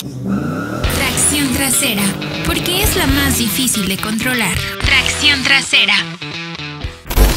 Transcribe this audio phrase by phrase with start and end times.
[0.00, 2.02] Tracción trasera,
[2.46, 4.56] porque es la más difícil de controlar.
[4.80, 5.94] Tracción trasera.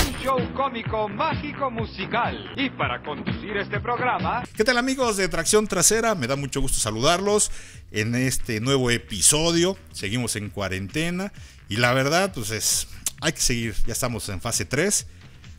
[0.07, 2.53] Un show cómico, mágico, musical.
[2.55, 6.15] Y para conducir este programa, ¿Qué tal amigos de Tracción Trasera?
[6.15, 7.51] Me da mucho gusto saludarlos
[7.91, 9.77] en este nuevo episodio.
[9.91, 11.33] Seguimos en cuarentena
[11.67, 12.87] y la verdad pues es,
[13.19, 15.05] hay que seguir, ya estamos en fase 3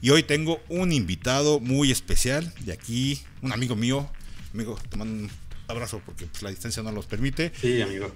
[0.01, 4.09] y hoy tengo un invitado muy especial de aquí, un amigo mío.
[4.55, 5.31] Amigo, te mando un
[5.69, 7.53] abrazo porque pues, la distancia no los permite.
[7.61, 8.13] Sí, amigo.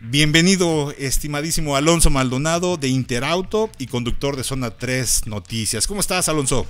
[0.00, 5.86] Bienvenido, estimadísimo Alonso Maldonado de Interauto y conductor de Zona 3 Noticias.
[5.86, 6.66] ¿Cómo estás, Alonso?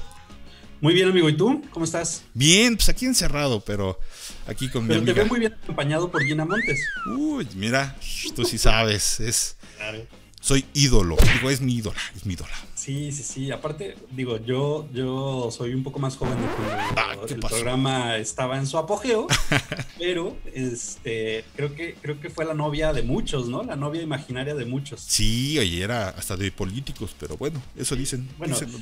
[0.80, 1.28] Muy bien, amigo.
[1.28, 1.62] ¿Y tú?
[1.72, 2.22] ¿Cómo estás?
[2.34, 3.98] Bien, pues aquí encerrado, pero
[4.46, 5.24] aquí con Pero mi te amiga.
[5.24, 6.78] veo muy bien acompañado por Gina Montes.
[7.18, 7.96] Uy, mira,
[8.34, 10.06] tú sí sabes, es Claro.
[10.40, 12.54] Soy ídolo, digo, es mi ídola, es mi ídola.
[12.74, 13.50] Sí, sí, sí.
[13.50, 17.54] Aparte, digo, yo, yo soy un poco más joven de cuando Ah, ¿qué el pasó?
[17.56, 19.26] programa estaba en su apogeo,
[19.98, 23.62] pero este, creo que, creo que fue la novia de muchos, ¿no?
[23.62, 25.00] La novia imaginaria de muchos.
[25.00, 28.72] Sí, oye, era hasta de políticos, pero bueno, eso dicen, Bueno, dicen.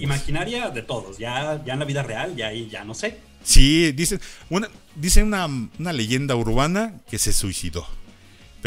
[0.00, 3.18] Imaginaria de todos, ya, ya en la vida real, ya ahí ya no sé.
[3.42, 4.20] Sí, dicen
[4.50, 7.86] una dice una, una leyenda urbana que se suicidó.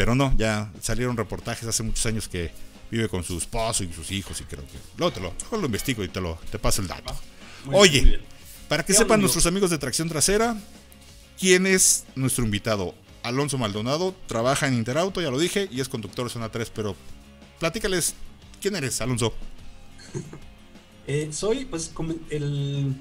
[0.00, 2.50] Pero no, ya salieron reportajes hace muchos años que
[2.90, 5.66] vive con su esposo y sus hijos y creo que luego te lo, luego lo
[5.66, 7.14] investigo y te lo te paso el dato.
[7.66, 8.20] Muy Oye, bien.
[8.66, 10.56] Para que ¿Qué sepan nuestros amigos de Tracción Trasera,
[11.38, 12.94] quién es nuestro invitado.
[13.22, 16.96] Alonso Maldonado trabaja en Interauto, ya lo dije, y es conductor de Zona 3, pero
[17.58, 18.14] platícales,
[18.62, 19.34] ¿quién eres, Alonso?
[21.06, 22.94] Eh, soy, pues, como el.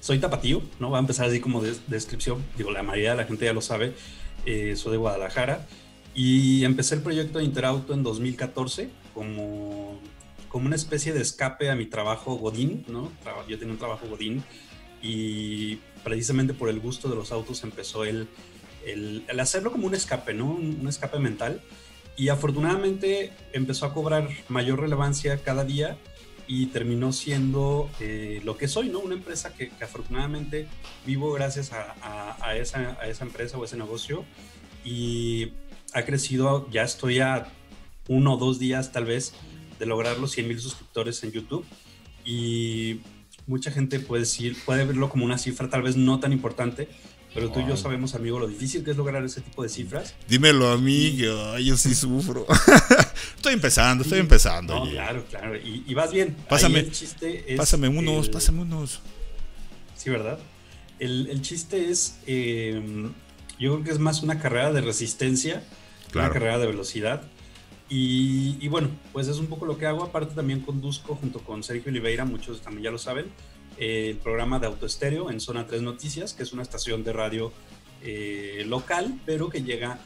[0.00, 0.90] Soy tapatío, ¿no?
[0.90, 2.44] Va a empezar así como de, descripción.
[2.56, 3.94] Digo, la mayoría de la gente ya lo sabe.
[4.44, 5.66] Eh, soy de Guadalajara.
[6.14, 10.00] Y empecé el proyecto de Interauto en 2014 como,
[10.48, 13.10] como una especie de escape a mi trabajo Godín, ¿no?
[13.48, 14.42] Yo tenía un trabajo Godín.
[15.02, 18.28] Y precisamente por el gusto de los autos empezó el,
[18.84, 20.46] el, el hacerlo como un escape, ¿no?
[20.50, 21.62] Un, un escape mental.
[22.16, 25.96] Y afortunadamente empezó a cobrar mayor relevancia cada día
[26.46, 28.98] y terminó siendo eh, lo que soy, ¿no?
[28.98, 30.66] Una empresa que, que afortunadamente
[31.06, 34.24] vivo gracias a, a- a esa, a esa empresa o ese negocio
[34.84, 35.52] y
[35.94, 37.46] ha crecido, ya estoy a
[38.08, 39.32] uno o dos días tal vez
[39.78, 41.64] de lograr los 100 mil suscriptores en YouTube
[42.24, 43.00] y
[43.46, 46.88] mucha gente puede decir, puede verlo como una cifra tal vez no tan importante,
[47.32, 50.14] pero tú y yo sabemos, amigo, lo difícil que es lograr ese tipo de cifras.
[50.28, 51.16] Dímelo a mí,
[51.54, 52.44] ay, yo sí sufro.
[53.36, 54.84] estoy empezando, estoy empezando.
[54.84, 56.36] No, claro, claro, y, y vas bien.
[56.48, 59.00] Pásame- el chiste es Pásame unos, el- pásame unos.
[59.96, 60.38] Sí, ¿verdad?
[60.98, 62.82] El, el chiste es, eh,
[63.60, 65.62] yo creo que es más una carrera de resistencia,
[66.10, 66.26] Claro.
[66.28, 67.22] una carrera de velocidad.
[67.88, 70.02] Y, y bueno, pues es un poco lo que hago.
[70.04, 73.26] Aparte también conduzco junto con Sergio Oliveira, muchos también ya lo saben,
[73.78, 77.52] eh, el programa de Autoestéreo en Zona 3 Noticias, que es una estación de radio
[78.02, 79.98] eh, local, pero que llega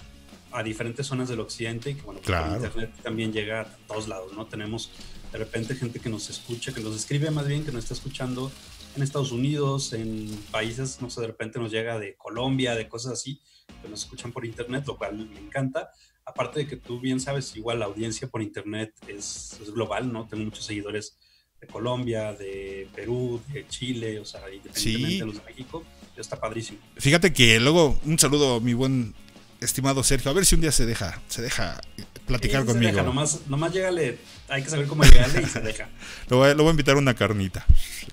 [0.53, 2.54] a diferentes zonas del occidente y que bueno, Claro.
[2.56, 4.47] por internet también llega a todos lados, ¿no?
[4.47, 4.91] Tenemos
[5.32, 8.50] de repente gente que nos escucha, que nos escribe más bien, que nos está escuchando
[8.97, 13.12] en Estados Unidos, en países, no sé, de repente nos llega de Colombia, de cosas
[13.15, 13.41] así,
[13.82, 15.91] que nos escuchan por internet, lo cual me encanta.
[16.27, 20.27] Aparte de que tú bien sabes, igual la audiencia por internet es, es global, ¿no?
[20.27, 21.16] Tengo muchos seguidores
[21.60, 25.19] de Colombia, de Perú, de Chile, o sea, independientemente Sí.
[25.21, 25.84] de los de México,
[26.16, 26.78] está padrísimo.
[26.97, 29.15] Fíjate que luego, un saludo mi buen
[29.61, 30.31] estimado Sergio.
[30.31, 31.81] A ver si un día se deja, se deja
[32.26, 32.93] platicar se conmigo.
[32.93, 34.19] deja, nomás, nomás llégale,
[34.49, 35.88] hay que saber cómo llegarle y se deja.
[36.28, 37.65] Lo voy, a- lo voy a invitar a una carnita.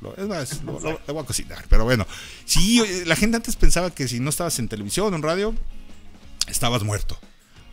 [0.02, 1.66] Lo- es más, lo, voy a cocinar.
[1.69, 2.06] Pero bueno,
[2.46, 5.53] sí, la gente antes pensaba que si no estabas en televisión o en radio,
[6.47, 7.19] estabas muerto.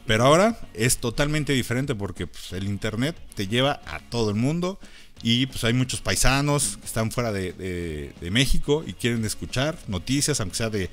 [0.07, 4.81] Pero ahora es totalmente diferente porque pues, el internet te lleva a todo el mundo
[5.23, 9.77] y pues hay muchos paisanos que están fuera de, de- de México y quieren escuchar
[9.87, 10.89] noticias, aunque sea de,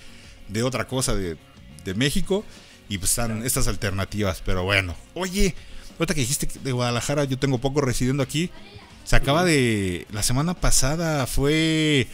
[0.49, 1.37] de otra cosa de,
[1.85, 2.43] de México.
[2.89, 4.43] Y pues están estas alternativas.
[4.45, 5.55] Pero bueno, oye,
[5.99, 8.49] ahorita que dijiste de Guadalajara, yo tengo poco residiendo aquí.
[9.03, 10.07] Se acaba de.
[10.11, 12.07] La semana pasada fue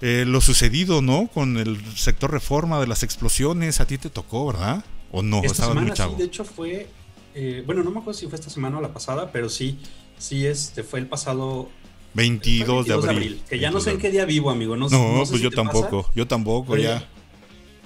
[0.00, 1.28] eh, lo sucedido, ¿no?
[1.28, 3.80] Con el sector reforma de las explosiones.
[3.80, 4.84] A ti te tocó, ¿verdad?
[5.10, 5.38] ¿O no?
[5.38, 6.12] Esta Estabas muy semana chavo.
[6.12, 6.88] sí, de hecho fue,
[7.34, 9.78] eh, bueno, no me acuerdo si fue esta semana o la pasada, pero sí,
[10.18, 11.68] sí, este fue el pasado
[12.14, 13.42] 22, fue el de abril.
[13.48, 14.74] que ya no 22 sé en qué día vivo, amigo.
[14.76, 14.88] No.
[14.88, 16.10] No, no sé pues si yo tampoco.
[16.14, 17.06] Yo tampoco, ya.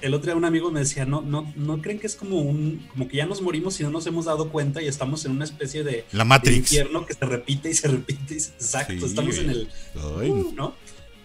[0.07, 2.87] El otro día un amigo me decía, no, no, no creen que es como un,
[2.93, 5.45] como que ya nos morimos y no nos hemos dado cuenta y estamos en una
[5.45, 6.57] especie de, La de Matrix.
[6.59, 10.53] infierno que se repite y se repite y se- exacto, Sí, estamos en el, Uh,
[10.55, 10.75] ¿no?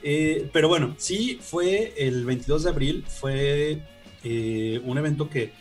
[0.02, 3.84] Eh, pero bueno, sí, fue el 22 de abril, fue
[4.24, 5.52] eh, un evento que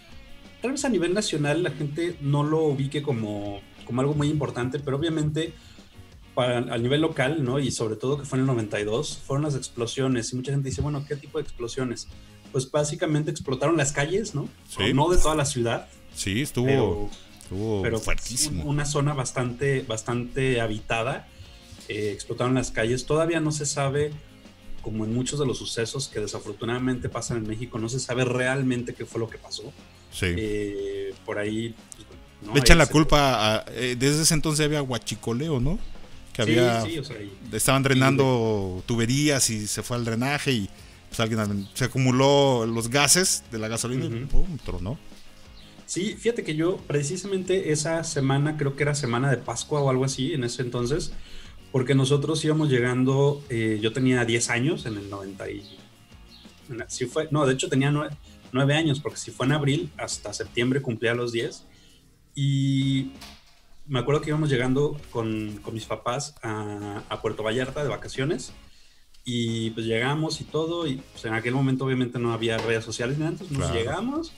[0.62, 4.78] tal vez a nivel nacional la gente no lo ubique como, como algo muy importante,
[4.78, 5.52] pero obviamente
[6.34, 7.58] para, a nivel local, ¿no?
[7.58, 10.81] Y sobre todo que fue en el 92, fueron las explosiones y mucha gente dice,
[10.81, 12.08] bueno, ¿qué tipo de explosiones?
[12.52, 14.49] Pues básicamente explotaron las calles, ¿no?
[14.69, 14.93] Sí.
[14.94, 17.11] No de toda la ciudad, Sí, estuvo, pero,
[17.43, 18.64] estuvo pero fuertísimo.
[18.64, 21.29] una zona bastante, bastante habitada.
[21.88, 23.05] eh, explotaron las calles.
[23.05, 24.12] Todavía no se sabe,
[24.81, 28.94] como en muchos de los sucesos que desafortunadamente pasan en México, no se sabe realmente
[28.94, 29.64] qué fue lo que pasó.
[30.12, 30.26] Sí.
[30.29, 31.75] Eh, por ahí.
[31.96, 32.06] pues,
[32.49, 32.55] ¿no?
[32.55, 35.79] Le echan la culpa a, eh, desde ese entonces había guachicoleo, ¿no?
[36.32, 40.53] Que Sí, había sí, o sea, y- estaban drenando tuberías y se fue al drenaje
[40.53, 40.70] y
[41.10, 44.28] pues alguien se acumuló los gases de la gasolina y Ujú.
[44.28, 44.98] pum, tronó.
[45.86, 50.04] Sí, fíjate que yo precisamente esa semana, creo que era semana de Pascua o algo
[50.04, 51.12] así en ese entonces,
[51.72, 55.78] porque nosotros íbamos llegando, eh, yo tenía 10 años en el 90 y...
[56.86, 57.90] Sí fue, no, de hecho tenía
[58.52, 61.64] 9, años, porque si fue en abril, hasta septiembre cumplía los 10.
[62.36, 63.10] Y
[63.88, 68.52] me acuerdo que íbamos llegando con, con mis papás a, a Puerto Vallarta de vacaciones.
[69.25, 73.17] Y pues llegamos y todo, y pues en aquel momento obviamente no había redes sociales
[73.19, 73.78] ni nada, entonces nos Claro.
[73.81, 74.32] llegamos,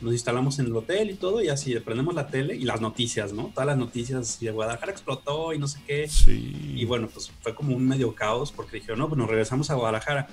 [0.00, 3.32] nos instalamos en el hotel y todo, y así prendemos la tele y las noticias,
[3.32, 3.52] ¿no?
[3.54, 6.08] Todas las noticias de Guadalajara explotó y no sé qué.
[6.08, 6.74] Sí.
[6.74, 9.74] Y bueno, pues fue como un medio caos porque dijeron, no, pues nos regresamos a
[9.74, 10.26] Guadalajara.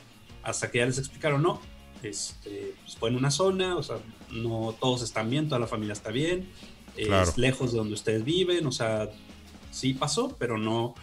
[0.44, 1.62] Hasta que ya les explicaron, no,
[2.01, 3.98] este, pues fue en una zona, o sea,
[4.31, 6.50] no todos están bien, toda la familia está bien,
[6.95, 7.30] Claro.
[7.30, 9.09] es lejos de donde ustedes viven, o sea,
[9.69, 10.95] sí pasó, pero no,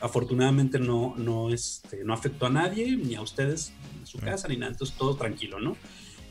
[0.00, 4.24] afortunadamente no, no, este, no afectó a nadie, ni a ustedes, en su Sí.
[4.24, 5.76] casa, ni nada, entonces todo tranquilo, ¿no?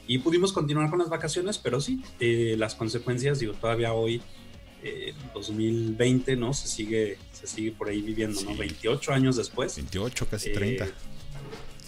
[0.07, 4.21] Y pudimos continuar con las vacaciones, pero sí, eh, las consecuencias, digo, todavía hoy,
[4.83, 6.53] eh, 2020, ¿no?
[6.53, 8.51] Se sigue, se sigue por ahí viviendo, ¿no?
[8.51, 8.57] Sí.
[8.57, 9.75] 28 años después.
[9.77, 10.87] 28, casi eh, 30.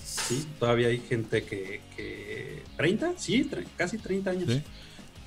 [0.04, 1.82] sí, todavía hay gente que...
[1.96, 3.14] que ¿30?
[3.18, 4.50] Sí, casi 30 años.
[4.52, 4.62] Sí.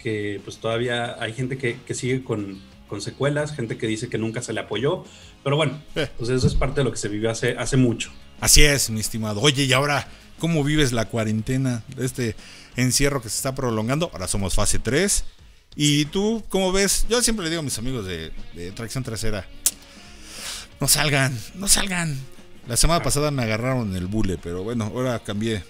[0.02, 4.18] Que pues todavía hay gente que, que sigue con, con secuelas, gente que dice que
[4.18, 5.04] nunca se le apoyó.
[5.42, 6.08] Pero bueno, Eh.
[6.18, 8.10] pues eso es parte de lo que se vivió hace, hace mucho.
[8.40, 9.40] Así es, mi estimado.
[9.40, 10.06] Oye, y ahora,
[10.38, 11.82] ¿cómo vives la cuarentena?
[11.98, 12.36] Este
[12.76, 14.10] encierro que se está prolongando.
[14.12, 15.24] Ahora somos fase 3.
[15.76, 17.06] ¿Y tú cómo ves?
[17.08, 19.46] Yo siempre le digo a mis amigos de, de tracción trasera,
[20.80, 22.18] no salgan, no salgan.
[22.66, 25.62] La semana pasada me agarraron el bule, pero bueno, ahora cambié.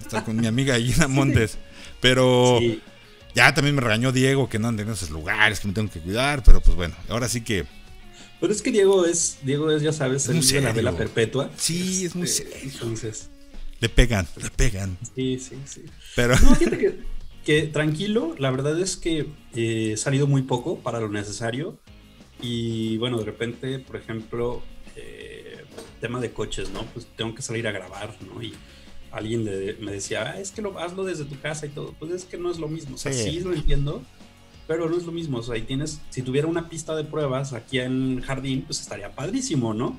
[0.00, 1.58] Está con mi amiga Gina Montes.
[2.00, 2.80] Pero Sí,
[3.34, 6.00] ya también me regañó Diego que no anden en esos lugares, que me tengo que
[6.00, 6.42] cuidar.
[6.42, 7.64] Pero pues bueno, ahora sí que
[8.42, 11.50] pero es que Diego es, Diego es, ya sabes, Muy el de la vela perpetua.
[11.56, 12.58] Sí, es muy Este, serio.
[12.74, 13.30] Entonces,
[13.80, 14.98] le pegan, le pegan.
[15.14, 15.82] sí, sí, sí.
[16.14, 16.98] Pero No, fíjate que,
[17.44, 21.78] que tranquilo, la verdad es que eh, he salido muy poco para lo necesario.
[22.40, 24.62] Y bueno, de repente, por ejemplo,
[24.96, 25.64] eh,
[26.00, 26.84] tema de coches, ¿no?
[26.86, 28.42] Pues tengo que salir a grabar, ¿no?
[28.42, 28.52] Y
[29.12, 31.94] alguien le- me decía, "Ah, es que lo, hazlo desde tu casa y todo.
[31.98, 32.96] Pues es que no es lo mismo.
[32.96, 33.30] O sea, Sí.
[33.30, 34.02] sí, lo entiendo,
[34.66, 35.38] pero no es lo mismo.
[35.38, 38.80] O sea, ahí tienes, si tuviera una pista de pruebas aquí en el jardín, pues
[38.80, 39.98] estaría padrísimo, ¿no?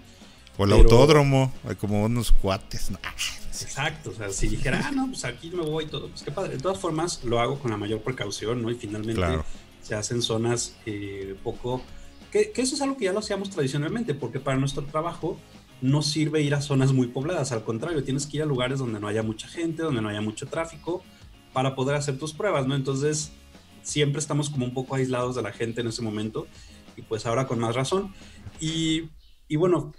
[0.58, 2.92] O el Pero- autódromo, hay como unos cuates.
[2.92, 3.00] ¿no?
[3.04, 3.14] Ah.
[3.62, 6.32] Exacto, o sea, si dijera, ah, no, pues aquí me voy y todo, pues qué
[6.32, 6.58] padre.
[6.58, 8.70] De todas formas, lo hago con la mayor precaución, ¿no?
[8.72, 9.46] Y finalmente Claro.
[9.82, 11.82] se hacen zonas eh, poco...
[12.32, 15.38] Que, que eso es algo que ya lo hacíamos tradicionalmente, porque para nuestro trabajo
[15.82, 19.00] no sirve ir a zonas muy pobladas, al contrario, tienes que ir a lugares donde
[19.00, 21.04] no haya mucha gente, donde no haya mucho tráfico,
[21.54, 22.74] para poder hacer tus pruebas, ¿no?
[22.76, 23.32] Entonces,
[23.84, 26.48] siempre estamos como un poco aislados de la gente en ese momento,
[26.98, 28.14] y pues ahora con más razón.
[28.60, 29.10] Y,
[29.48, 29.94] y bueno,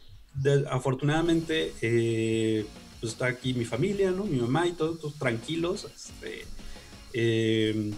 [0.70, 2.66] afortunadamente, eh,
[3.00, 4.25] pues está aquí mi familia, ¿no?
[4.25, 6.44] Mi mamá y todos, tranquilos, este,
[7.12, 7.92] eh,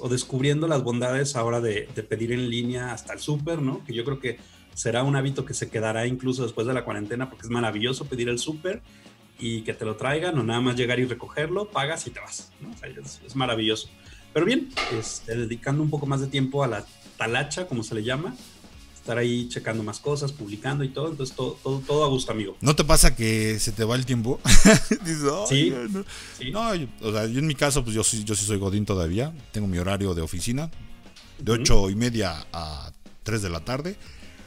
[0.00, 3.84] o descubriendo las bondades ahora de, pedir en línea hasta el súper, ¿no?
[3.84, 4.38] Que yo creo que
[4.74, 8.28] será un hábito que se quedará incluso después de la cuarentena porque es maravilloso pedir
[8.28, 8.82] el súper
[9.38, 12.50] y que te lo traigan o nada más llegar y recogerlo, pagas y te vas,
[13.24, 13.88] es maravilloso.
[14.34, 16.84] Pero bien, este, dedicando un poco más de tiempo a la
[17.16, 18.34] talacha, como se le llama,
[18.94, 22.56] estar ahí checando más cosas, publicando y todo, entonces todo, todo, todo a gusto, amigo.
[22.60, 24.40] ¿No te pasa que se te va el tiempo?
[25.04, 25.72] Dices, "Ay, Sí.
[25.90, 26.04] no".
[26.36, 26.50] ¿sí?
[26.50, 28.84] No, yo, o sea, yo en mi caso, pues yo sí, yo sí soy Godín
[28.84, 29.32] todavía.
[29.52, 30.68] Tengo mi horario de oficina,
[31.38, 31.60] de Ujú.
[31.62, 32.90] ocho y media a
[33.22, 33.96] 3 de la tarde.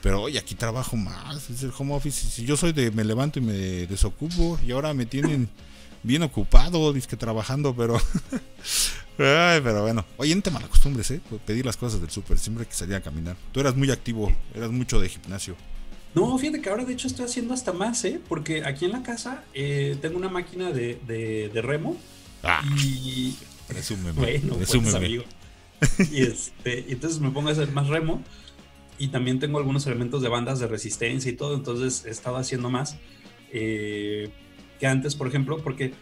[0.01, 2.27] Pero oye, aquí trabajo más, es el home office.
[2.29, 3.53] Si yo soy de, me levanto y me
[3.88, 5.48] desocupo, y ahora me tienen
[6.04, 7.98] bien ocupado, que trabajando, pero.
[9.20, 10.06] Ay, pero bueno.
[10.18, 11.22] Oye, no te malacostumbres, ¿eh?
[11.46, 13.36] Pedir las cosas del súper, siempre que salir a caminar.
[13.51, 15.56] Tú eras muy activo, eras mucho de gimnasio.
[16.13, 18.20] No, fíjate que ahora de hecho estoy haciendo hasta más, ¿eh?
[18.27, 21.98] Porque aquí en la casa eh, tengo una máquina de, de- de remo
[22.44, 23.36] Ah, y...
[23.68, 24.98] presúmeme, Bueno, pues, presúmeme.
[24.98, 25.24] amigo.
[26.12, 28.24] Y, este, entonces me pongo a hacer más remo
[28.98, 32.70] y también tengo algunos elementos de bandas de resistencia y todo, entonces he estado haciendo
[32.72, 32.96] más
[33.51, 34.32] eh,
[34.79, 35.93] que antes, por ejemplo, porque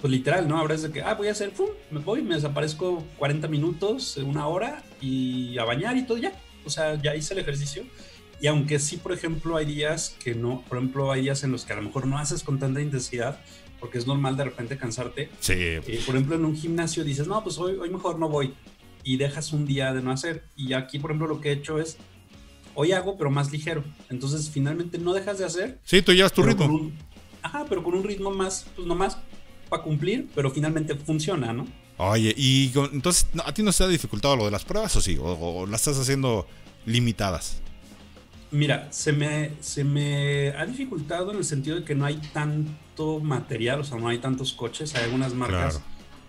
[0.00, 0.56] pues literal, ¿no?
[0.56, 1.70] Ahora es de que, ah, voy a hacer, ¡pum!
[1.90, 6.32] me voy, me desaparezco 40 minutos, una hora y a bañar y todo ya.
[6.64, 7.84] O sea, ya hice el ejercicio.
[8.40, 11.64] Y aunque sí, por ejemplo, hay días que no, por ejemplo, hay días en los
[11.64, 13.40] que a lo mejor no haces con tanta intensidad,
[13.80, 15.30] porque es normal de repente cansarte.
[15.40, 15.54] Sí.
[15.56, 18.54] Eh, por ejemplo, en un gimnasio dices, no, pues hoy, hoy mejor no voy
[19.02, 20.44] y dejas un día de no hacer.
[20.56, 21.96] Y aquí, por ejemplo, lo que he hecho es,
[22.74, 23.82] hoy hago, pero más ligero.
[24.10, 25.78] Entonces, finalmente no dejas de hacer.
[25.82, 26.92] Sí, tú llevas tu ritmo.
[27.48, 29.18] Ajá, pero con un ritmo más, pues nomás
[29.68, 31.66] para cumplir, pero finalmente funciona, ¿no?
[31.98, 35.00] Oye, y con- entonces, ¿a ti no se ha dificultado lo de las pruebas o
[35.00, 35.18] sí?
[35.20, 36.46] ¿O, o las estás haciendo
[36.86, 37.60] limitadas?
[38.50, 43.20] Mira, se me, se me ha dificultado en el sentido de que no hay tanto
[43.20, 44.94] material, o sea, no hay tantos coches.
[44.94, 45.84] Hay algunas marcas Claro.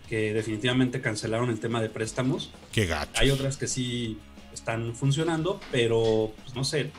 [0.09, 2.51] que definitivamente cancelaron el tema de préstamos.
[2.73, 3.11] Qué gacho.
[3.15, 4.17] Hay otras que sí
[4.53, 6.91] están funcionando, pero pues no sé,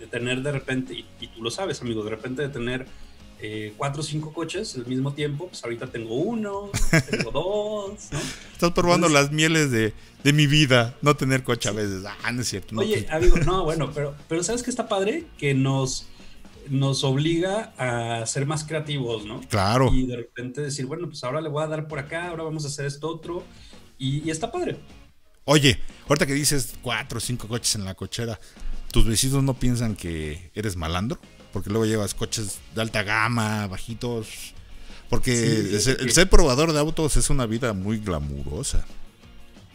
[0.00, 2.86] de tener de repente, y, y tú lo sabes, amigo, de repente de tener
[3.40, 6.70] eh, cuatro o cinco coches al mismo tiempo, pues ahorita tengo uno,
[7.10, 8.18] tengo dos, ¿no?
[8.52, 9.92] Estás probando Entonces- las mieles de,
[10.24, 12.04] de mi vida, no tener coche a veces.
[12.24, 12.74] Ah, no es cierto.
[12.74, 15.26] no, Oye, pues, amigo, no, bueno, pero, pero ¿sabes qué está padre?
[15.38, 16.06] Que nos,
[16.68, 19.40] nos obliga a ser más creativos, ¿no?
[19.48, 19.90] claro.
[19.94, 22.64] Y de repente decir, bueno, pues ahora le voy a dar por acá, ahora vamos
[22.64, 23.44] a hacer esto otro,
[23.98, 24.78] y, y está padre.
[25.44, 25.78] Oye,
[26.08, 28.38] ahorita que dices cuatro o cinco coches en la cochera,
[28.92, 31.18] ¿tus vecinos no piensan que eres malandro?
[31.52, 34.28] Porque luego llevas coches de alta gama, bajitos.
[35.08, 38.84] Porque Sí, ser- el que- ser probador de autos es una vida muy glamurosa.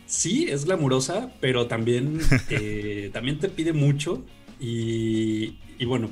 [0.06, 4.24] Sí, es glamurosa, pero también, eh, también te pide mucho.
[4.60, 6.10] Y, y bueno,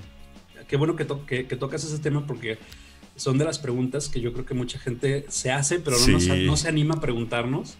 [0.68, 2.58] qué bueno que, to- que- que tocas ese tema porque
[3.16, 6.24] son de las preguntas que yo creo que mucha gente se hace, pero no, nos-
[6.24, 6.44] Sí.
[6.46, 7.76] no se anima a preguntarnos.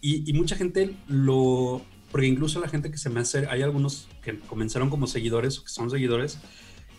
[0.00, 1.82] Y, y mucha gente lo...
[2.10, 5.64] Porque incluso la gente que se me hace, hay algunos que comenzaron como seguidores o
[5.64, 6.38] que son seguidores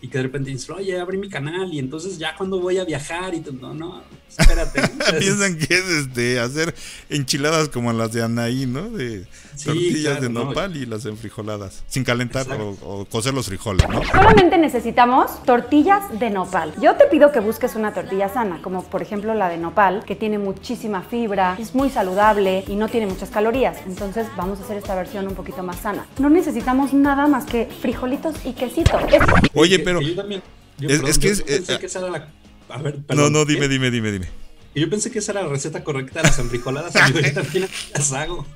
[0.04, 2.84] y que de repente dicen, oye, abrí mi canal y entonces ya cuando voy a
[2.84, 4.04] viajar y tú, no, no,
[4.38, 4.82] espérate.
[5.20, 6.76] Piensan que es este hacer
[7.10, 8.90] enchiladas como las de Anaí, ¿no?
[8.90, 10.44] De Sí, tortillas claro, de no.
[10.46, 11.84] nopal y las enfrijoladas.
[11.88, 14.04] Sin calentar o, o cocer los frijoles, ¿no?
[14.06, 16.74] Solamente necesitamos tortillas de nopal.
[16.82, 20.16] Yo te pido que busques una tortilla sana, como por ejemplo la de nopal, que
[20.16, 23.78] tiene muchísima fibra, es muy saludable y no tiene muchas calorías.
[23.86, 26.08] Entonces vamos a hacer esta versión un poquito más sana.
[26.20, 28.98] No necesitamos nada más que frijolitos y quesito.
[29.08, 29.22] Es-
[29.54, 30.00] Oye, Que- pero...
[30.02, 30.42] que yo también.
[30.78, 32.32] yo, es- perdón, es que yo es- pensé eh, que esa era la.
[32.70, 34.28] A ver, No, perdón, no, dime, dime, dime, dime.
[34.76, 36.96] Yo pensé que esa era la receta correcta de las enfrijoladas.
[36.96, 38.48] amigo, yo también las hago.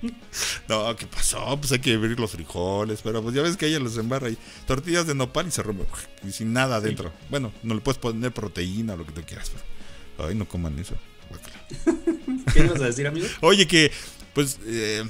[0.67, 1.56] No, ¿qué pasó?
[1.60, 4.38] Pues hay que abrir los frijoles, pero pues ya ves que ella los embarra ahí.
[4.65, 5.84] Tortillas de nopal y se rompe.
[6.27, 7.13] Y sin nada adentro.
[7.29, 10.27] Bueno, no le puedes poner proteína o lo que tú quieras, pero...
[10.29, 10.96] Ay, no coman eso.
[12.53, 13.27] ¿Qué ibas a decir, amigo?
[13.41, 13.91] Oye, que...
[14.34, 15.03] Pues eh,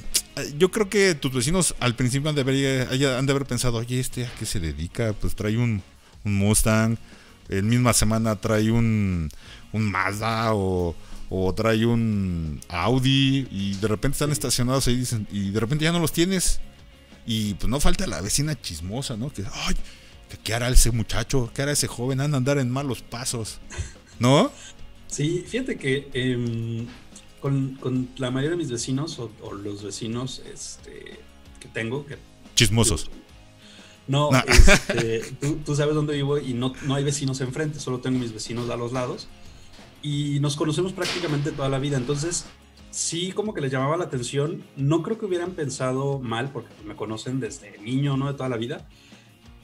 [0.57, 3.99] yo creo que tus vecinos al principio han de haber, han de haber pensado, oye,
[3.99, 5.13] ¿este a qué se dedica?
[5.13, 5.83] Pues trae un,
[6.27, 6.97] un Mustang,
[7.49, 9.29] el misma semana trae un,
[9.73, 10.95] un Mazda o,
[11.29, 15.83] o trae un Audi y de repente están estacionados ahí y dicen, y de repente
[15.85, 16.59] ya no los tienes.
[17.25, 19.31] Y pues no falta la vecina chismosa, ¿no?
[19.33, 19.75] Que, ay,
[20.29, 21.51] ¿qué- ¿qué hará ese muchacho?
[21.53, 22.21] ¿Qué hará ese joven?
[22.21, 23.59] Anda a andar en malos pasos.
[24.19, 24.49] ¿No?
[25.07, 26.87] Sí, fíjate que em,
[27.41, 31.19] con, con la mayoría de mis vecinos o, o los vecinos este,
[31.59, 32.17] que tengo, que
[32.55, 33.09] Chismosos.
[34.07, 34.39] No, No.
[34.47, 38.33] este, tú, tú sabes dónde vivo y no, no hay vecinos enfrente, solo tengo mis
[38.33, 39.27] vecinos a los lados.
[40.01, 41.97] Y nos conocemos prácticamente toda la vida.
[41.97, 42.45] Entonces,
[42.91, 44.63] sí, como que les llamaba la atención.
[44.77, 48.27] No creo que hubieran pensado mal, porque me conocen desde niño, ¿no?
[48.27, 48.87] De toda la vida.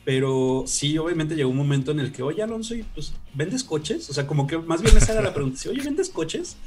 [0.06, 4.10] Pero sí, obviamente llegó un momento en el que, oye, Alonso, ¿y, pues, ¿vendes coches?
[4.10, 5.58] O sea, como que más bien esa era la pregunta.
[5.70, 6.58] Oye, ¿vendes coches?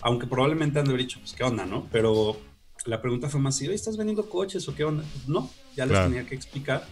[0.00, 1.86] Aunque probablemente han de haber dicho, pues, ¿qué onda, no?
[1.92, 2.40] Pero
[2.86, 5.04] la pregunta fue más, ¿sí, oye, ¿estás vendiendo coches o qué onda?
[5.26, 6.08] No, ya les Claro.
[6.08, 6.86] tenía que explicar.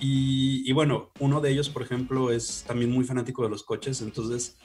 [0.00, 4.02] Y, y bueno, uno de ellos, por ejemplo, es también muy fanático de los coches,
[4.02, 4.56] entonces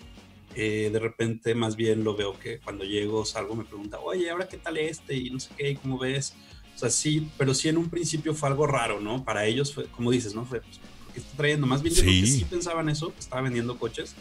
[0.55, 4.47] eh, de repente más bien lo veo que cuando llego, salgo, me pregunta, oye, ¿ahora
[4.47, 5.15] qué tal este?
[5.15, 6.33] Y no sé qué, ¿cómo ves?
[6.75, 9.23] O sea, sí, pero sí en un principio fue algo raro, ¿no?
[9.23, 10.45] Para ellos fue, como dices, ¿no?
[10.45, 11.67] Fue, pues, ¿por qué está trayendo?
[11.67, 12.37] Más bien yo creo que Sí.
[12.39, 14.15] sí pensaban eso, que estaba vendiendo coches.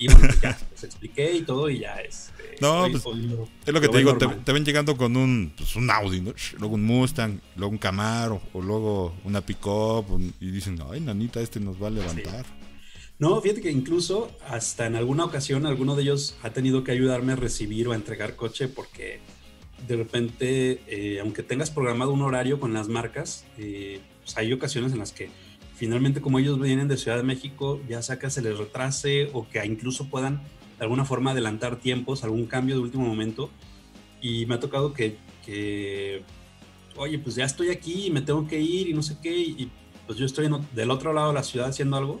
[0.00, 2.56] Y bueno, pues ya, les expliqué y todo y ya, este...
[2.60, 5.52] No, pues, lo- Es lo que lo te digo, te, te ven llegando con un,
[5.56, 6.32] pues, un Audi, ¿no?
[6.58, 10.06] luego un Mustang, luego un Camaro, o luego una pick-up,
[10.40, 12.44] y dicen, ay, nanita, este nos va a levantar.
[13.18, 17.32] No, fíjate que incluso hasta en alguna ocasión alguno de ellos ha tenido que ayudarme
[17.34, 19.20] a recibir o a entregar coche porque
[19.86, 24.92] de repente, eh, aunque tengas programado un horario con las marcas, eh, pues hay ocasiones
[24.92, 25.28] en las que
[25.80, 29.48] finalmente como ellos vienen de Ciudad de México, ya sea que se les retrase o
[29.48, 30.42] que incluso puedan
[30.78, 33.50] de alguna forma adelantar tiempos, algún cambio de último momento.
[34.20, 36.22] Y me ha tocado que, que,
[36.96, 39.70] oye, pues ya estoy aquí y me tengo que ir y no sé qué, y
[40.06, 42.20] pues yo estoy en del otro lado de la ciudad haciendo algo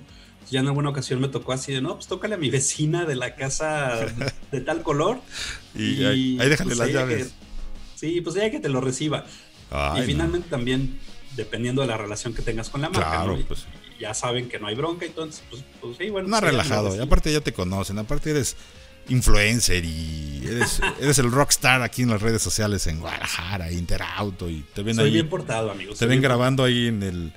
[0.50, 3.14] ya en alguna ocasión me tocó así de, no, pues tócale a mi vecina de
[3.14, 4.06] la casa
[4.50, 5.20] de tal color.
[5.72, 7.28] Y, ahí, ahí déjale pues, las llaves.
[7.28, 7.32] que-
[7.94, 9.24] sí, pues ella que te lo reciba.
[9.70, 10.06] Ay, y no.
[10.06, 10.98] finalmente también
[11.36, 13.10] dependiendo de la relación que tengas con la marca.
[13.10, 13.66] Claro, pues.
[13.98, 16.28] ya saben que no hay bronca, entonces, pues, pues sí, bueno.
[16.28, 16.94] Más relajado.
[16.96, 17.98] Y aparte ya te conocen.
[17.98, 18.56] Aparte eres
[19.08, 24.64] influencer y eres, eres el rockstar aquí en las redes sociales en Guadalajara, Interauto y
[24.74, 25.12] te ven Soy ahí.
[25.12, 25.98] bien portado, amigos.
[25.98, 27.32] Te ven grabando ahí en el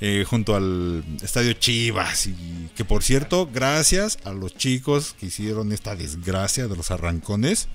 [0.00, 5.72] eh, junto al estadio Chivas y que por cierto, gracias a los chicos que hicieron
[5.72, 7.68] esta desgracia de los arrancones,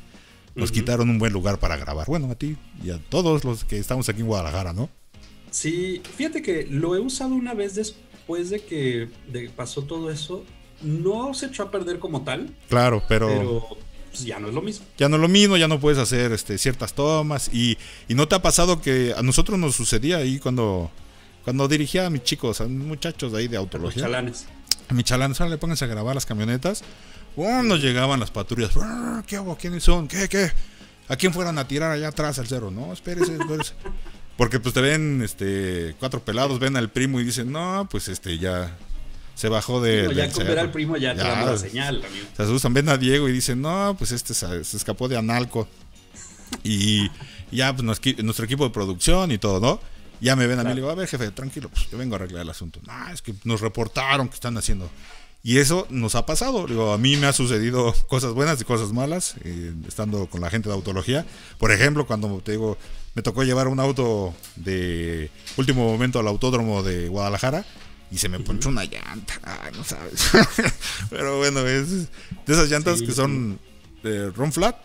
[0.56, 2.06] nos quitaron un buen lugar para grabar.
[2.08, 4.90] Bueno, a ti y a todos los que estamos aquí en Guadalajara, ¿no?
[5.52, 10.44] Sí, fíjate que lo he usado una vez después de que de pasó todo eso.
[10.82, 13.68] No se echó a perder como tal, Claro, pero, pero
[14.12, 14.86] pues, ya no es lo mismo.
[14.98, 17.78] ya no es lo mismo, ya no puedes hacer este, ciertas tomas y,
[18.08, 20.90] y no te ha pasado que a nosotros nos sucedía ahí cuando
[21.44, 24.04] cuando dirigía a mis chicos, a mis muchachos de ahí de Los autología.
[24.04, 24.46] chalanes.
[24.88, 26.84] A mi chalán, le pónganse a grabar las camionetas.
[27.36, 28.72] Nos llegaban las patrullas.
[29.28, 29.56] ¿Qué hago?
[29.58, 30.08] ¿Quiénes son?
[30.08, 30.28] ¿Qué?
[30.30, 30.52] ¿Qué?
[31.08, 32.70] ¿A quién fueran a tirar allá atrás al cerro?
[32.72, 33.74] No, espérese, espérese.
[34.40, 38.38] Porque pues te ven este cuatro pelados, ven al primo y dicen, no, pues este
[38.38, 38.74] ya
[39.36, 40.04] se bajó de.
[40.04, 40.62] No, ya con ver cerro".
[40.62, 42.26] al primo ya, te Ya, la señal, amigo.
[42.38, 45.68] se asustan, ven a Diego y dicen, no, pues este se, se escapó de Analco.
[46.64, 47.10] Y
[47.52, 49.82] ya, pues nos nuestro equipo de producción y todo, ¿no?
[50.22, 52.16] Ya me ven a mí y le digo, a ver, jefe, tranquilo, pues yo vengo
[52.16, 52.80] a arreglar el asunto.
[52.88, 54.90] No, es que nos reportaron que están haciendo.
[55.50, 56.68] Y eso nos ha pasado.
[56.68, 60.52] Digo, a mí me ha sucedido cosas buenas y cosas malas, eh, estando con la
[60.52, 61.26] gente de autología.
[61.58, 62.78] Por ejemplo, cuando te digo,
[63.16, 67.66] me tocó llevar un auto de último momento al autódromo de Guadalajara
[68.12, 69.40] y se me ponchó una llanta.
[69.42, 70.30] Ay, no sabes.
[71.10, 73.60] Pero bueno, es de esas llantas Sí, que son
[74.04, 74.76] de run flat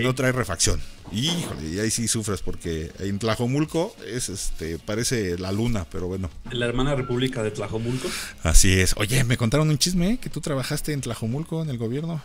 [0.00, 0.80] y no trae refacción.
[1.12, 6.28] Híjole, y ahí sí sufres porque en Tlajomulco es este parece la luna, pero bueno,
[6.50, 8.08] La hermana república de Tlajomulco.
[8.42, 8.94] así es.
[8.96, 10.18] Oye, me contaron un chisme ¿eh?
[10.18, 12.22] que tú trabajaste en Tlajomulco en el gobierno.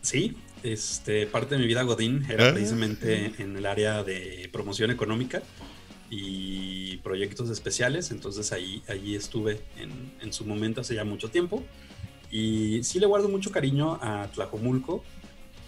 [0.00, 2.52] Sí, este, parte de mi vida Godín era Ah.
[2.52, 5.42] precisamente en el área de promoción económica
[6.10, 11.64] y proyectos especiales, entonces ahí, ahí estuve en, en su momento hace ya mucho tiempo
[12.30, 15.04] y sí le guardo mucho cariño a Tlajomulco,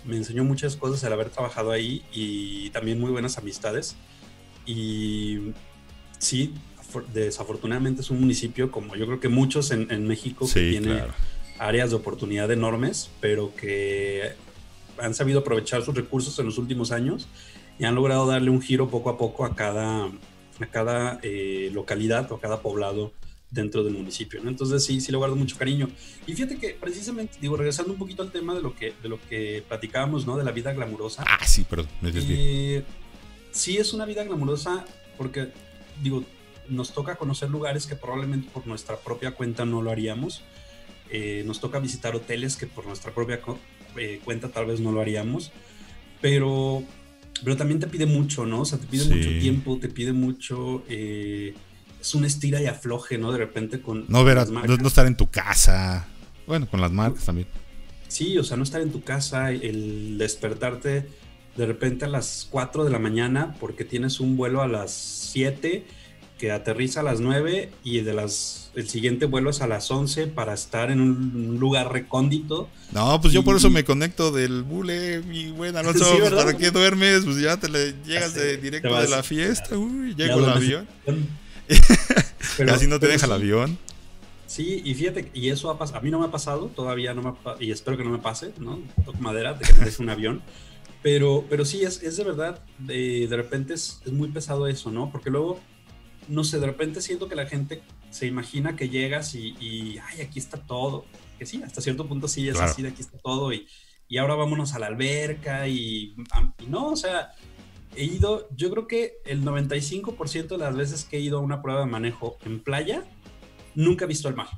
[0.05, 3.97] me enseñó muchas cosas el haber trabajado ahí y también muy buenas amistades.
[4.67, 5.53] Y
[6.19, 10.53] sí, afor- desafortunadamente es un municipio como yo creo que muchos en, en México que
[10.71, 10.95] tiene
[11.59, 14.33] áreas de oportunidad enormes, pero que
[14.99, 17.27] han sabido aprovechar sus recursos en los últimos años
[17.79, 22.31] y han logrado darle un giro poco a poco a cada, a cada eh, localidad
[22.31, 23.13] o a cada poblado
[23.51, 24.41] dentro del municipio.
[24.43, 24.51] ¿no?
[24.51, 25.89] Entonces sí, sí le guardo mucho cariño.
[26.27, 29.21] Y fíjate que precisamente, digo, regresando un poquito al tema de lo que, de lo
[29.29, 30.37] que platicábamos, ¿no?
[30.37, 31.25] De la vida glamurosa.
[31.27, 32.37] Ah, sí, perdón, me desvié.
[32.79, 32.85] Eh,
[33.53, 34.85] sí es una vida glamurosa
[35.17, 35.49] porque,
[36.03, 36.25] digo,
[36.69, 40.43] nos toca conocer lugares que probablemente por nuestra propia cuenta no lo haríamos.
[41.11, 43.39] Eh, nos toca visitar hoteles que por nuestra propia
[43.97, 45.53] eh, cuenta tal vez no lo haríamos.
[46.21, 46.83] Pero,
[47.45, 48.63] pero también te pide mucho, ¿no?
[48.63, 49.11] O sea, te pide Sí.
[49.15, 50.83] mucho tiempo, te pide mucho...
[50.89, 51.55] eh,
[52.05, 53.33] es un estira y afloje, ¿no?
[53.33, 54.05] De repente con...
[54.09, 56.07] No ver las no, no estar en tu casa.
[56.47, 57.49] Bueno, con las marcas también.
[58.09, 61.09] Sí, o sea, no estar en tu casa, el despertarte
[61.57, 65.87] de repente a las 4 de la mañana porque tienes un vuelo a las 7
[66.39, 70.27] que aterriza a las 9 y de las el siguiente vuelo es a las 11
[70.27, 72.69] para estar en un lugar recóndito.
[72.93, 76.05] No, pues yo por eso me conecto del bule, mi buen Alonso.
[76.13, 76.33] Sí, pues.
[76.33, 77.25] ¿Para qué duermes?
[77.25, 79.79] Pues ya te le llegas de directo de la fiesta.
[79.79, 80.89] Uy, llego el avión.
[82.59, 83.79] en- Así no te pero deja el sí, avión.
[84.47, 87.23] Sí, y fíjate, y eso ha pasado, a mí no me ha pasado, todavía no
[87.23, 88.81] me ha y espero que no me pase, ¿no?
[89.05, 90.43] Toco madera de que me deje un avión.
[91.03, 94.91] Pero, pero sí, es, es de verdad, de, de repente es, es muy pesado eso,
[94.91, 95.11] ¿no?
[95.11, 95.61] Porque luego,
[96.29, 100.21] no sé, de repente siento que la gente se imagina que llegas y, y ay,
[100.23, 101.07] aquí está todo.
[101.39, 102.71] Que sí, hasta cierto punto sí es Claro.
[102.71, 103.67] así, de aquí está todo, y,
[104.09, 106.15] y ahora vámonos a la alberca, y,
[106.59, 107.33] y no, o sea,
[107.97, 111.63] he ido, yo creo que el 95% de las veces que he ido a una
[111.63, 113.05] prueba de manejo en playa,
[113.75, 114.49] nunca he visto el mar.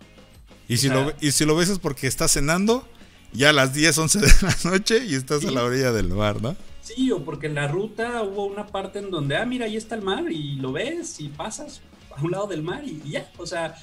[0.68, 2.87] Y si, O sea- lo, y si lo ves es porque estás cenando
[3.33, 5.49] ya a las 10, 11 de la noche y estás Sí.
[5.49, 6.57] a la orilla del mar, ¿no?
[6.83, 9.94] Sí, o porque en la ruta hubo una parte en donde, ah, mira, ahí está
[9.96, 11.81] el mar y lo ves y pasas
[12.16, 13.75] a un lado del mar y, y ya, o sea,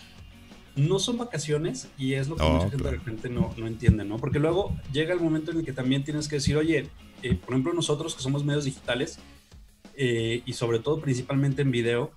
[0.75, 2.91] no son vacaciones y es lo que No, mucha gente claro.
[2.91, 4.17] de repente no, no entiende, ¿no?
[4.17, 6.89] Porque luego llega el momento en el que también tienes que decir, oye,
[7.21, 9.19] eh, por ejemplo, nosotros que somos medios digitales
[9.95, 12.12] eh, y sobre todo principalmente en video,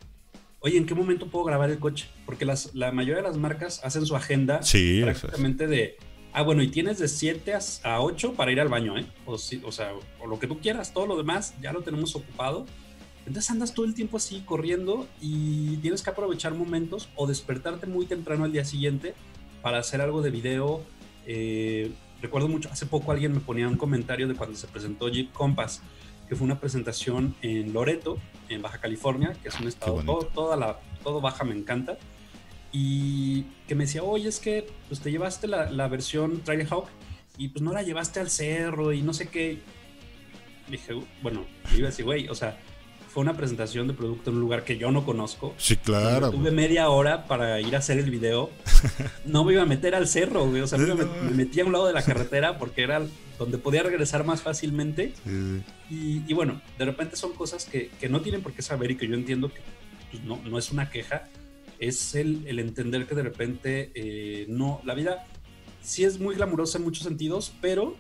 [0.61, 2.07] oye, ¿en qué momento puedo grabar el coche?
[2.25, 5.21] Porque las, la mayoría de las marcas hacen su agenda Sí, eso es.
[5.21, 5.97] prácticamente de,
[6.33, 9.07] ah, bueno, y tienes de 7 a, a 8 para ir al baño, ¿eh?
[9.27, 12.15] O, si- o sea, o lo que tú quieras, todo lo demás ya lo tenemos
[12.17, 12.67] ocupado.
[13.27, 18.07] Entonces andas todo el tiempo así corriendo y tienes que aprovechar momentos o despertarte muy
[18.07, 19.15] temprano al día siguiente
[19.63, 20.81] para hacer algo de video.
[21.27, 21.91] Eh,
[22.23, 25.83] recuerdo mucho, hace poco alguien me ponía un comentario de cuando se presentó Jeep Compass,
[26.29, 30.57] que fue una presentación en Loreto, en Baja California, que es un estado, todo- toda
[30.57, 31.99] la todo baja me encanta.
[32.73, 36.89] Y que me decía, oye, es que pues te llevaste la, la versión Trailhawk
[37.39, 39.61] y pues no la llevaste al cerro y no sé qué.
[40.69, 42.59] Dije, bueno, le iba a decir, güey, o sea,
[43.17, 45.55] fue una presentación de producto en un lugar que yo no conozco.
[45.57, 46.31] Sí, claro.
[46.31, 48.51] Tuve media hora para ir a hacer el video.
[49.25, 50.61] No me iba a meter al cerro, güey.
[50.61, 53.07] O sea, me, me metí a un lado de la carretera porque era
[53.39, 55.15] donde podía regresar más fácilmente.
[55.25, 55.63] Sí.
[55.89, 58.97] Y, y bueno, de repente son cosas que, que, no tienen por qué saber y
[58.99, 59.61] que yo entiendo que
[60.11, 61.25] pues, no, no es una queja.
[61.79, 65.25] Es el, el entender que de repente eh, no, la vida
[65.81, 67.97] sí es muy glamurosa en muchos sentidos, pero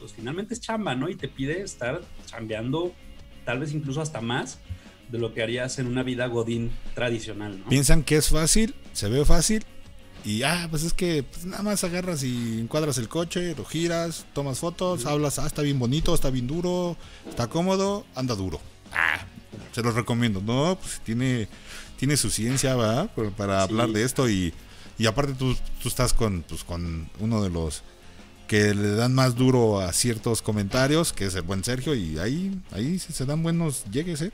[0.00, 1.08] pues finalmente es chamba, ¿no?
[1.08, 2.92] Y te pide estar chambeando
[3.44, 4.58] tal vez incluso hasta más
[5.10, 7.68] de lo que harías en una vida godín tradicional, ¿no?
[7.68, 9.64] Piensan que es fácil, se ve fácil
[10.24, 14.24] y ah, pues es que pues, nada más agarras y encuadras el coche, lo giras,
[14.32, 15.08] tomas fotos, sí.
[15.08, 16.96] hablas, ah, está bien bonito, está bien duro,
[17.28, 18.60] está cómodo, anda duro.
[18.90, 19.26] Ah,
[19.72, 20.78] se los recomiendo, ¿no?
[20.80, 21.48] Pues tiene,
[21.98, 23.10] tiene su ciencia, ¿verdad?
[23.36, 23.70] Para sí.
[23.70, 24.54] hablar de esto y,
[24.98, 27.82] y aparte tú, tú estás con, pues, con uno de los
[28.46, 32.58] que le dan más duro a ciertos comentarios, que es el buen Sergio, y ahí,
[32.72, 34.32] ahí se dan buenos llegues, ¿eh?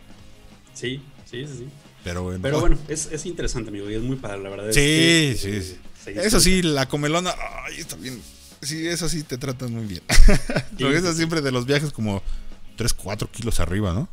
[0.75, 1.55] Sí, sí, sí.
[1.59, 1.68] sí.
[2.03, 4.73] Pero bueno, Pero bueno es, es, interesante, amigo, y es muy padre, la verdad.
[4.73, 6.11] Sí, es que, sí, sí.
[6.16, 8.20] Eso sí, la comelona, ay, está bien.
[8.62, 10.03] Sí, eso sí te tratan muy bien.
[10.77, 12.23] Sí, Porque siempre de los viajes como
[12.77, 14.09] 3, 4 kilos arriba, ¿no?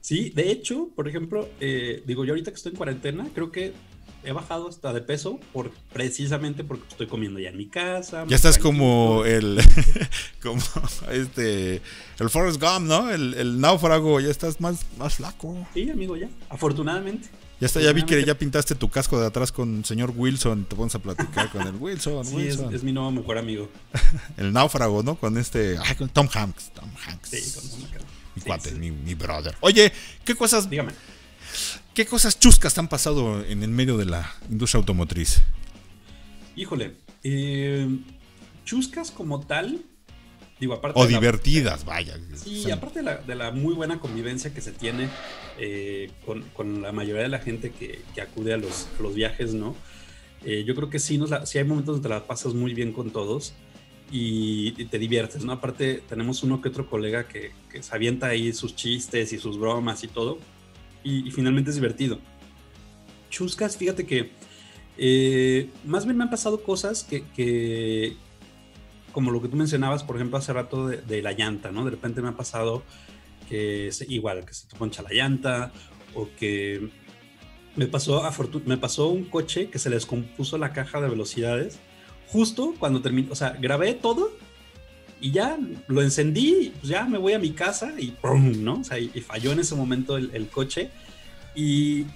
[0.00, 3.74] Sí, de hecho, por ejemplo, eh, digo, yo ahorita que estoy en cuarentena, creo que
[4.24, 8.24] he bajado hasta de peso por precisamente porque estoy comiendo ya en mi casa.
[8.28, 9.60] Ya estás como el
[10.42, 10.62] como
[11.10, 11.82] este
[12.18, 13.10] el Forrest Gump, ¿no?
[13.10, 15.66] El, el, náufrago, ya estás más, más flaco.
[15.74, 16.28] Sí, amigo, ya.
[16.48, 17.28] Afortunadamente.
[17.60, 20.64] Ya está, ya vi que ya pintaste tu casco de atrás con el señor Wilson,
[20.64, 22.24] te pones a platicar con el Wilson.
[22.30, 22.68] Sí, Wilson.
[22.70, 23.68] Es, es, mi nuevo mejor amigo.
[24.38, 25.16] el náufrago, ¿no?
[25.16, 27.28] Con este, ay, con Tom Hanks, Tom Hanks.
[27.28, 28.04] Sí, con Tom Hanks.
[28.34, 28.76] Mi sí, cuate, sí.
[28.76, 29.54] Mi, mi brother.
[29.60, 29.92] Oye,
[30.24, 30.92] ¿qué cosas Dígame.
[31.94, 35.42] ¿Qué cosas chuscas han pasado en el medio de la industria automotriz?
[36.56, 37.88] Híjole, eh,
[38.64, 39.82] chuscas como tal,
[40.58, 40.98] digo, aparte.
[40.98, 42.18] O divertidas, la, vaya.
[42.36, 42.72] Sí, son...
[42.72, 45.08] aparte de la, de la, muy buena convivencia que se tiene
[45.58, 49.14] eh, con, con, la mayoría de la gente que, que acude a los, a los,
[49.14, 49.74] viajes, ¿no?
[50.44, 52.72] Eh, yo creo que sí, nos la, sí hay momentos donde te la pasas muy
[52.72, 53.52] bien con todos
[54.10, 55.52] y, y, te diviertes, ¿no?
[55.52, 59.58] Aparte, tenemos uno que otro colega que, que se avienta ahí sus chistes y sus
[59.58, 60.38] bromas y todo
[61.02, 62.18] y, finalmente es divertido.
[63.30, 64.32] Chuscas, fíjate que
[64.98, 68.16] eh, más bien me han pasado cosas que, que,
[69.12, 71.84] como lo que tú mencionabas, por ejemplo, hace rato de, la llanta, ¿no?
[71.84, 72.82] De repente me ha pasado
[73.48, 75.72] que igual, que se te poncha la llanta
[76.14, 76.90] o que
[77.76, 78.22] me pasó,
[78.66, 81.78] me pasó un coche que se le descompuso la caja de velocidades
[82.28, 84.32] justo cuando terminé, o sea, grabé todo
[85.20, 88.64] y ya lo encendí, pues ya me voy a mi casa y ¡pum!
[88.64, 88.80] ¿no?
[88.80, 90.90] O sea, y, y falló en ese momento el, el, coche.
[91.54, 92.06] Y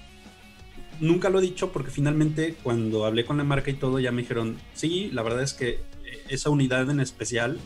[1.01, 4.23] nunca lo he dicho porque finalmente cuando hablé con la marca y todo ya me
[4.23, 5.81] dijeron, sí, la verdad es que
[6.29, 7.59] esa unidad en especial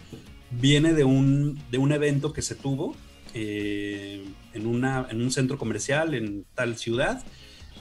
[0.50, 2.96] viene de un, de un evento que se tuvo
[3.34, 4.24] eh,
[4.54, 7.22] en, una, en un centro comercial en tal ciudad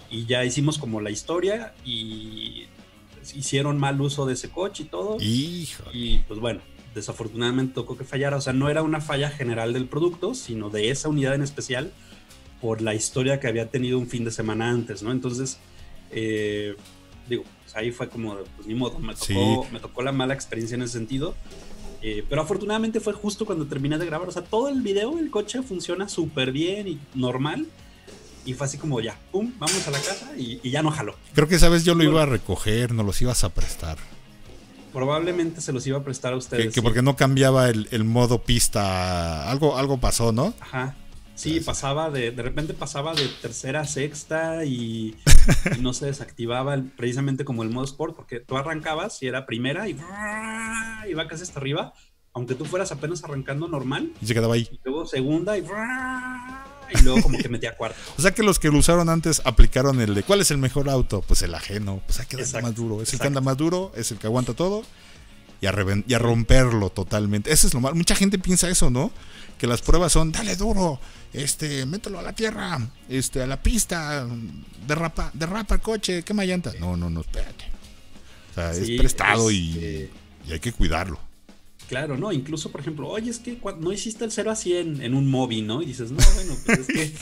[0.09, 2.65] y ya hicimos como la historia y
[3.35, 5.17] hicieron mal uso de ese coche y todo.
[5.93, 6.61] Y pues bueno,
[6.97, 8.37] desafortunadamente tocó que fallara.
[8.37, 11.91] O sea, no era una falla general del producto, sino de esa unidad en especial
[12.59, 15.11] por la historia que había tenido un fin de semana antes, ¿no?
[15.11, 15.59] Entonces,
[16.11, 16.75] eh,
[17.29, 19.69] digo, pues ahí fue como, pues ni modo, me tocó, sí.
[19.71, 21.35] me tocó la mala experiencia en ese sentido.
[22.01, 24.27] Eh, pero afortunadamente fue justo cuando terminé de grabar.
[24.27, 27.67] O sea, todo el video, el coche funciona súper bien y normal.
[28.45, 31.15] Y fue así como ya, pum, vamos a la casa y, y ya no jaló.
[31.33, 33.97] Creo que esa vez yo lo iba a recoger, no los ibas a prestar
[34.97, 36.65] probablemente se los iba a prestar a ustedes.
[36.65, 40.55] Que, que porque no cambiaba el, el, modo pista, algo, algo pasó, ¿no?
[40.59, 40.95] Ajá.
[41.35, 45.15] Sí, pasaba de, de repente pasaba de tercera a sexta y,
[45.77, 49.45] y no se desactivaba el, precisamente como el modo sport, porque tú arrancabas y era
[49.45, 49.95] primera y
[51.07, 51.93] iba casi hasta arriba,
[52.33, 54.11] aunque tú fueras apenas arrancando normal.
[54.19, 54.67] Y se quedaba ahí.
[54.71, 55.61] Y luego segunda y,
[56.93, 57.97] y luego como que metía cuarto.
[58.17, 60.89] o sea que los que lo usaron antes aplicaron el de ¿cuál es el mejor
[60.89, 61.21] auto?
[61.21, 62.95] Pues el ajeno, pues hay que darle más duro.
[62.95, 63.15] Es exacto.
[63.15, 64.83] el que anda más duro, es el que aguanta todo
[65.61, 67.51] y a, y a romperlo totalmente.
[67.51, 67.95] Eso es lo malo.
[67.95, 69.11] Mucha gente piensa eso, ¿no?
[69.57, 70.99] Que las pruebas son, dale duro,
[71.33, 74.27] este, mételo a la tierra, este, a la pista,
[74.85, 76.73] derrapa, derrapa el coche, quema llanta.
[76.79, 77.65] No, no, no, espérate.
[78.51, 80.11] O sea, sí, es prestado y, eh,
[80.47, 81.19] y, hay que cuidarlo.
[81.87, 82.31] Claro, ¿no?
[82.33, 85.65] Incluso, por ejemplo, oye, es que no hiciste el 0 a 100 en un móvil,
[85.67, 85.81] ¿no?
[85.81, 87.13] Y dices, no, bueno, pues es que...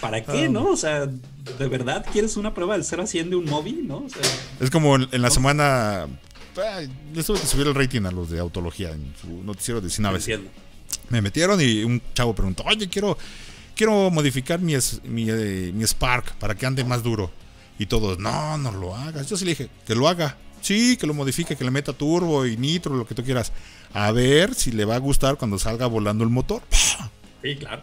[0.00, 0.66] ¿Para qué, no?
[0.70, 3.98] O sea, ¿de verdad quieres una prueba del 0 a 100 de un móvil, no?
[3.98, 4.20] O sea,
[4.60, 5.34] es como en, en la ¿no?
[5.34, 6.06] semana
[7.14, 10.10] les tuve que subir el rating a los de autología en su noticiero de Cine
[11.08, 13.16] Me metieron y un chavo preguntó, oye, quiero,
[13.76, 17.30] quiero modificar mi, es- mi, eh, mi Spark para que ande más duro.
[17.78, 19.28] Y todos, no, no lo hagas.
[19.28, 20.36] Yo sí le dije, que lo haga.
[20.62, 23.52] Sí, que lo modifique, que le meta turbo y nitro, lo que tú quieras.
[23.92, 26.62] A ver si le va a gustar cuando salga volando el motor.
[27.42, 27.82] Sí, claro.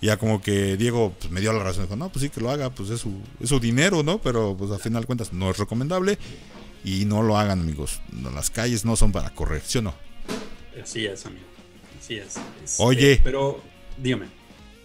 [0.00, 1.82] Ya como que Diego pues, me dio la razón.
[1.82, 4.18] Dijo, no, pues sí, que lo haga, pues es su, es su dinero, ¿no?
[4.20, 6.16] Pero pues al final de cuentas no es recomendable.
[6.84, 8.00] Y no lo hagan, amigos.
[8.12, 9.94] No, las calles no son para correr, ¿sí o no?
[10.80, 11.44] Así es, amigo.
[12.00, 12.36] Así es.
[12.64, 13.20] Este, Oye.
[13.24, 13.60] Pero,
[13.98, 14.26] dígame.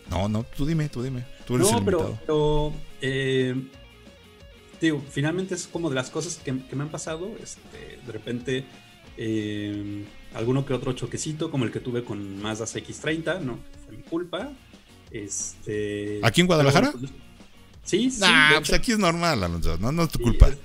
[0.09, 1.23] No, no, tú dime, tú dime.
[1.45, 3.55] Tú eres No, el pero, pero eh,
[4.81, 7.29] digo, finalmente es como de las cosas que, que me han pasado.
[7.41, 8.65] Este, de repente,
[9.17, 13.59] eh, alguno que otro choquecito, como el que tuve con Mazda CX30, ¿no?
[13.85, 14.51] Fue mi culpa.
[15.11, 16.91] Este, ¿Aquí en Guadalajara?
[16.93, 17.11] pero, pues,
[17.83, 18.19] sí, sí.
[18.19, 19.77] Nah, pues hecho, aquí es normal, Alonso.
[19.77, 20.49] No, no es tu sí, culpa.
[20.49, 20.57] es-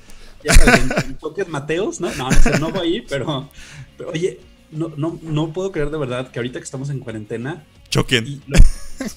[0.42, 2.10] Ya sabes, en- en Mateos, ¿no?
[2.14, 3.50] No, no, sé, no voy ahí, pero,
[3.98, 7.64] pero oye, no, no, no puedo creer de verdad que ahorita que estamos en cuarentena,
[7.88, 8.26] Choquen.
[8.26, 8.58] y lo-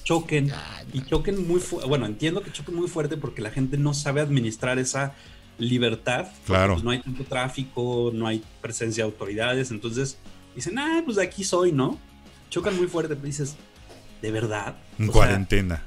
[0.02, 0.50] choquen
[0.92, 4.20] y choquen muy fu- bueno entiendo que choquen muy fuerte porque la gente no sabe
[4.20, 5.14] administrar esa
[5.58, 6.72] libertad Claro.
[6.74, 10.18] pues, no hay tanto tráfico no hay presencia de autoridades entonces
[10.56, 11.98] dicen ah pues de aquí soy no
[12.50, 13.54] chocan muy fuerte pero dices
[14.22, 15.82] de verdad En O sea, cuarentena.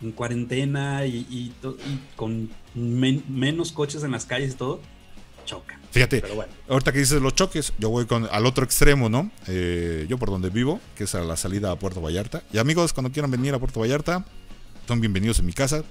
[0.00, 1.52] en cuarentena y, y
[2.16, 4.80] con men- menos coches en las calles y todo
[5.44, 9.08] chocan Fíjate, pero bueno ahorita que dices los choques, yo voy con, al otro extremo,
[9.10, 9.30] ¿no?
[9.46, 12.42] Eh, yo por donde vivo, que es a la salida a Puerto Vallarta.
[12.52, 14.24] Y amigos, cuando quieran venir a Puerto Vallarta,
[14.88, 15.84] son bienvenidos en mi casa.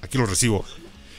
[0.00, 0.64] Aquí los recibo.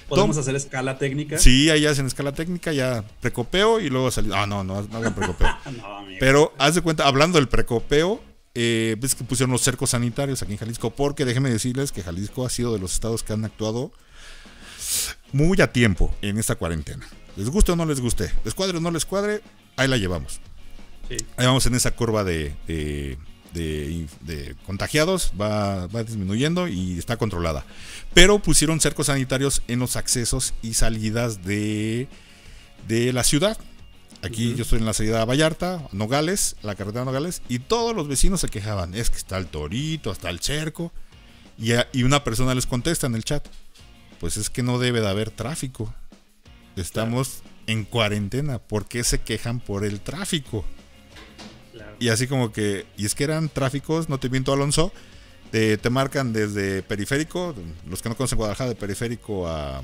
[0.10, 4.34] podemos Tom- hacer escala técnica Sí, ahí hacen escala técnica, ya precopeo y luego salir.
[4.34, 5.48] Ah, no, no, no hagan precopeo.
[5.78, 6.06] No.
[6.20, 8.20] Pero haz de cuenta, hablando del precopeo,
[8.56, 12.44] eh, ves que pusieron los cercos sanitarios aquí en Jalisco, porque déjenme decirles que Jalisco
[12.48, 13.92] ha sido de los estados que han actuado
[15.32, 17.08] muy a tiempo en esta cuarentena.
[17.38, 19.42] Les guste o no les guste, les cuadre o no les cuadre,
[19.76, 20.40] ahí la llevamos.
[21.10, 21.18] Sí.
[21.38, 23.18] Ahí vamos en esa curva de, de,
[23.54, 27.64] de- de contagiados, va, va disminuyendo y está controlada.
[28.14, 32.08] Pero pusieron cercos sanitarios en los accesos y salidas de,
[32.88, 33.58] de la ciudad.
[34.24, 38.08] Aquí yo estoy en la salida a Vallarta, Nogales, la carretera Nogales, y todos los
[38.08, 38.96] vecinos se quejaban.
[38.96, 40.92] Es que está el torito, está el cerco.
[41.60, 43.48] Y, a- y una persona les contesta en el chat.
[44.20, 45.94] Pues es que no debe de haber tráfico.
[46.82, 48.60] Estamos en cuarentena.
[48.60, 50.64] ¿Por qué se quejan por el tráfico?
[51.74, 51.96] Claro.
[52.00, 54.92] Y así como que, y es que eran tráficos, no te miento Alonso,
[55.52, 57.56] te, te marcan desde periférico,
[57.90, 59.82] los que no conocen Guadalajara, de periférico a...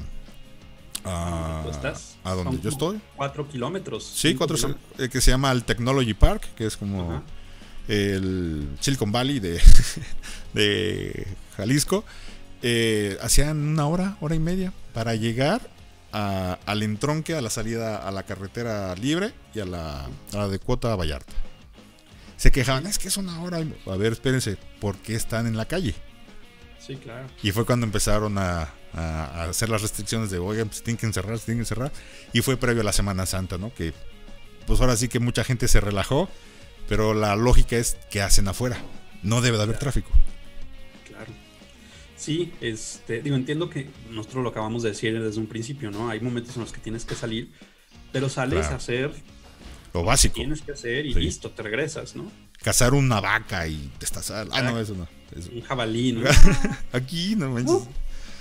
[1.06, 2.16] A, ¿Tú estás?
[2.24, 3.02] a donde yo estoy.
[3.18, 4.06] Cuatro kilómetros.
[4.06, 5.00] Sí, cuatro, kilómetros.
[5.00, 7.24] eh, que se llama el Technology Park, que es como Ajá.
[7.90, 9.60] el Silicon Valley de,
[10.54, 11.28] de
[11.58, 12.06] Jalisco.
[12.62, 15.70] Eh, hacían una hora, hora y media para llegar
[16.14, 20.48] a- al entronque, a la salida a la carretera libre y a la, a la
[20.48, 21.34] de cuota Vallarta.
[22.38, 23.58] Se quejaban, es que es una hora.
[23.86, 25.96] A ver, espérense, ¿por qué están en la calle?
[26.80, 27.28] Sí, claro.
[27.42, 31.06] Y fue cuando empezaron a, a- a hacer las restricciones de, oigan, pues tienen que
[31.06, 31.92] encerrar, se tienen que encerrar.
[32.34, 33.74] Y fue previo a la Semana Santa, ¿no?
[33.74, 33.94] Que
[34.68, 36.30] pues ahora sí que mucha gente se relajó,
[36.90, 38.78] pero la lógica es que hacen afuera.
[39.22, 40.10] No debe de haber tráfico.
[42.24, 46.10] Sí, este, digo, entiendo que nosotros lo acabamos de decir desde un principio, ¿no?
[46.10, 47.52] Hay momentos en los que tienes que salir,
[48.14, 48.74] pero sales Claro.
[48.74, 49.12] a hacer,
[49.94, 50.36] Lo básico.
[50.36, 51.20] tienes que hacer y Sí.
[51.20, 52.32] listo, te regresas, ¿no?
[52.64, 54.32] Cazar una vaca y te estás...
[54.32, 55.06] Ah, no, eso no.
[55.38, 56.22] Eso- Un jabalí, ¿no?
[56.94, 57.74] Aquí no manches.
[57.76, 57.88] Uh,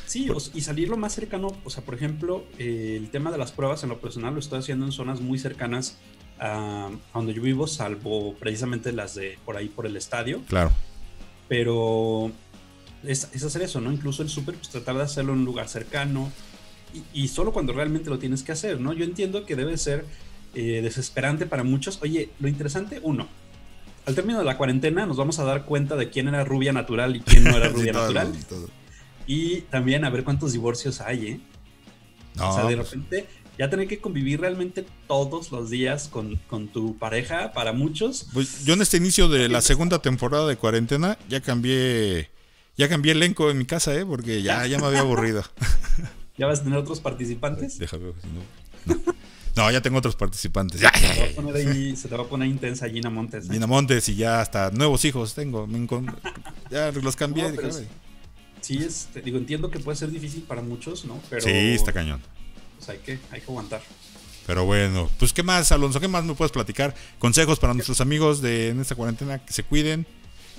[0.07, 3.39] Sí, o- y salir lo más cercano, o sea, por ejemplo, eh, el tema de
[3.39, 5.97] las pruebas en lo personal lo estoy haciendo en zonas muy cercanas
[6.39, 10.71] a, a donde yo vivo, salvo precisamente las de por ahí por el estadio, Claro.
[11.49, 12.31] pero
[13.07, 13.93] es, es hacer eso, ¿no?
[13.93, 16.31] Incluso el súper, pues tratar de hacerlo en un lugar cercano
[16.95, 18.93] y, y solo cuando realmente lo tienes que hacer, ¿no?
[18.93, 20.05] Yo entiendo que debe ser
[20.55, 21.99] eh, desesperante para muchos.
[22.03, 23.27] Oye, lo interesante, uno,
[24.05, 27.17] al término de la cuarentena nos vamos a dar cuenta de quién era rubia natural
[27.17, 28.33] y quién no era rubia natural.
[28.49, 28.69] todo.
[29.27, 31.41] Y también a ver cuántos divorcios hay, ¿eh?
[32.35, 33.27] No, o sea, de pues, repente
[33.59, 38.27] ya tener que convivir realmente todos los días con, con tu pareja, para muchos.
[38.33, 42.31] pues, yo en este inicio de la segunda temporada de cuarentena ya cambié...
[42.77, 44.05] Ya cambié elenco en mi casa, ¿eh?
[44.07, 45.43] Porque ya, ya me había aburrido.
[46.39, 47.79] Ya vas a tener otros participantes.
[47.79, 48.95] Déjame ver si no.
[48.97, 49.13] No.
[49.55, 50.81] No, ya tengo otros participantes.
[50.81, 53.45] Se, te va a poner ahí- se te va a poner intensa Gina Montes.
[53.45, 53.53] ¿eh?
[53.53, 55.69] Gina Montes y ya hasta nuevos hijos tengo.
[56.71, 57.53] Ya los cambié.
[57.53, 57.69] No.
[58.63, 61.21] Sí, es, te digo, entiendo que puede ser difícil para muchos, ¿no?
[61.29, 62.23] Pero Sí, está cañón.
[62.79, 63.83] pues, hay, que, hay que aguantar.
[64.47, 66.01] Pero bueno, pues ¿qué más, Alonso?
[66.01, 66.95] ¿Qué más me puedes platicar?
[67.19, 70.07] Consejos para nuestros amigos de en esta cuarentena que se cuiden.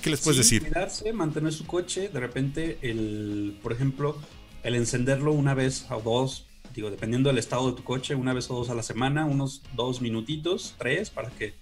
[0.03, 0.71] ¿Qué les puedes Sí, decir?
[0.71, 2.09] Cuidarse, mantener su coche.
[2.09, 4.17] De repente, el, por ejemplo,
[4.63, 8.49] el encenderlo una vez o dos, digo, dependiendo del estado de tu coche, una vez
[8.51, 11.53] o dos a la semana, unos dos minutitos, tres, para que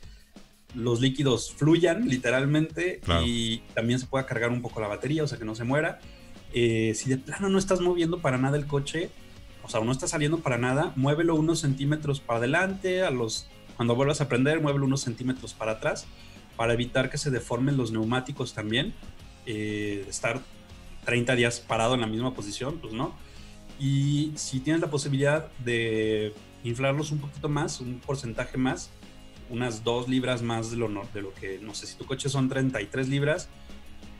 [0.74, 3.26] los líquidos fluyan literalmente Claro.
[3.26, 6.00] y también se pueda cargar un poco la batería, o sea que no se muera.
[6.54, 9.10] Eh, si de plano no estás moviendo para nada el coche,
[9.64, 13.96] o sea, no está saliendo para nada, muévelo unos centímetros para adelante, a los, cuando
[13.96, 16.06] vuelvas a prender, muévelo unos centímetros para atrás,
[16.62, 18.94] para evitar que se deformen los neumáticos también.
[19.48, 20.40] Eh, estar
[21.06, 23.16] 30 días parado en la misma posición, pues no.
[23.80, 28.92] Y si tienes la posibilidad de inflarlos un poquito más, un porcentaje más,
[29.50, 32.48] unas 2 libras más de lo, de lo que, no sé, si tu coche son
[32.48, 33.50] 33 libras,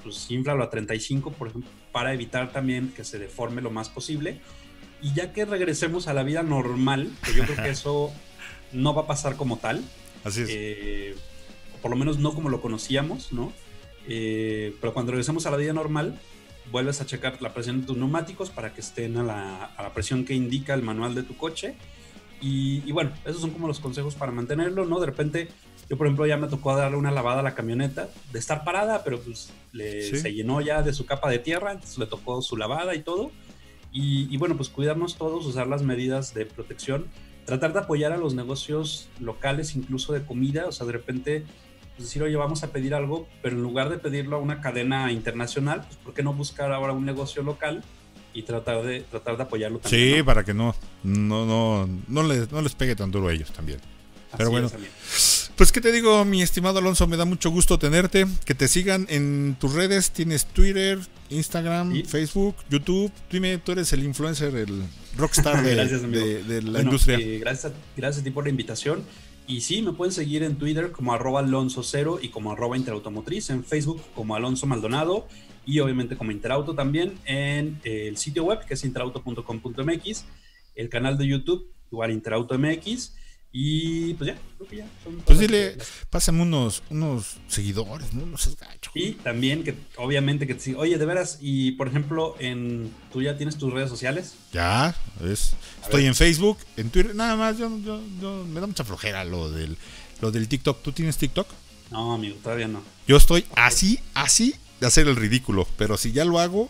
[0.02, 4.42] pues inflalo a 35, por ejemplo, para evitar también que se deforme lo más posible.
[5.00, 8.12] Y ya que regresemos a la vida normal, que yo creo que eso
[8.72, 9.84] no va a pasar como tal,
[10.24, 10.50] Así es.
[10.52, 11.16] eh,
[11.82, 13.52] por lo menos no como lo conocíamos, ¿no?
[14.08, 16.20] Eh, pero cuando regresemos a la vida normal,
[16.72, 19.94] vuelves a checar la presión de tus neumáticos para que estén a la, a la
[19.94, 21.76] presión que indica el manual de tu coche.
[22.42, 25.00] Y, y bueno, esos son como los consejos para mantenerlo, ¿no?
[25.00, 25.48] De repente,
[25.90, 29.04] yo por ejemplo ya me tocó darle una lavada a la camioneta, de estar parada,
[29.04, 30.18] pero pues le, Sí.
[30.18, 33.32] se llenó ya de su capa de tierra, entonces le tocó su lavada y todo.
[33.92, 37.08] Y, y bueno, pues cuidarnos todos, usar las medidas de protección,
[37.46, 41.44] tratar de apoyar a los negocios locales, incluso de comida, o sea, de repente
[41.96, 45.12] pues, decir, oye, vamos a pedir algo, pero en lugar de pedirlo a una cadena
[45.12, 47.84] internacional, pues ¿por qué no buscar ahora un negocio local
[48.34, 50.12] y tratar de, tratar de apoyarlo también?
[50.14, 50.26] Sí, ¿no?
[50.26, 53.80] para que no, no, no, no les, no les pegue tan duro a ellos también.
[54.32, 54.68] pero Así bueno.
[54.68, 55.52] es.
[55.58, 57.06] Pues, ¿qué te digo, mi estimado Alonso?
[57.06, 58.26] Me da mucho gusto tenerte.
[58.46, 60.10] Que te sigan en tus redes.
[60.10, 60.98] Tienes Twitter,
[61.30, 62.04] Instagram, Sí.
[62.04, 63.12] Facebook, YouTube.
[63.30, 64.82] Dime, tú eres el influencer, el
[65.18, 66.26] rockstar de, Gracias, amigo.
[66.26, 67.18] de- de la Bueno, industria.
[67.20, 69.04] eh, gracias, gracias a ti por la invitación.
[69.52, 73.50] Y sí, me pueden seguir en Twitter como arroba Alonso Cero y como arroba Interautomotriz,
[73.50, 75.28] en Facebook como Alonso Maldonado
[75.66, 80.26] y obviamente como Interauto también en eh, el sitio web que es interauto.com.mx,
[80.76, 83.14] el canal de YouTube igual Interauto MX
[83.54, 84.88] y pues ya, creo que ya.
[85.04, 85.78] son Pues dile,
[86.10, 88.26] pásame unos, unos seguidores, ¿no?
[88.26, 88.92] No seas gacho.
[88.96, 93.38] Y también que obviamente que siga- oye, de veras, y por ejemplo, en tú ya
[93.38, 94.36] tienes tus redes sociales.
[94.54, 95.54] Ya, es.
[95.82, 96.08] A Estoy ver.
[96.10, 97.58] en Facebook, en Twitter, nada más.
[97.58, 99.78] Yo, yo, yo- me da mucha flojera lo del,
[100.22, 100.82] lo del TikTok.
[100.82, 101.48] ¿Tú tienes TikTok?
[101.92, 102.82] No, amigo, todavía no.
[103.06, 105.68] Yo estoy así, así de hacer el ridículo.
[105.78, 106.70] Pero si ya lo hago,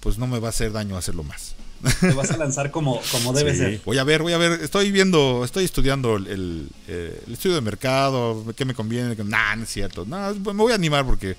[0.00, 1.53] pues no me va a hacer daño hacerlo más.
[2.00, 3.80] Te vas a lanzar como, como debe Sí, ser.
[3.84, 4.52] Voy a ver, voy a ver.
[4.62, 9.14] Estoy viendo, estoy estudiando el, el, eh, el estudio de mercado, qué me conviene.
[9.24, 10.04] Nah, no es cierto.
[10.04, 11.36] Nah, me voy a animar porque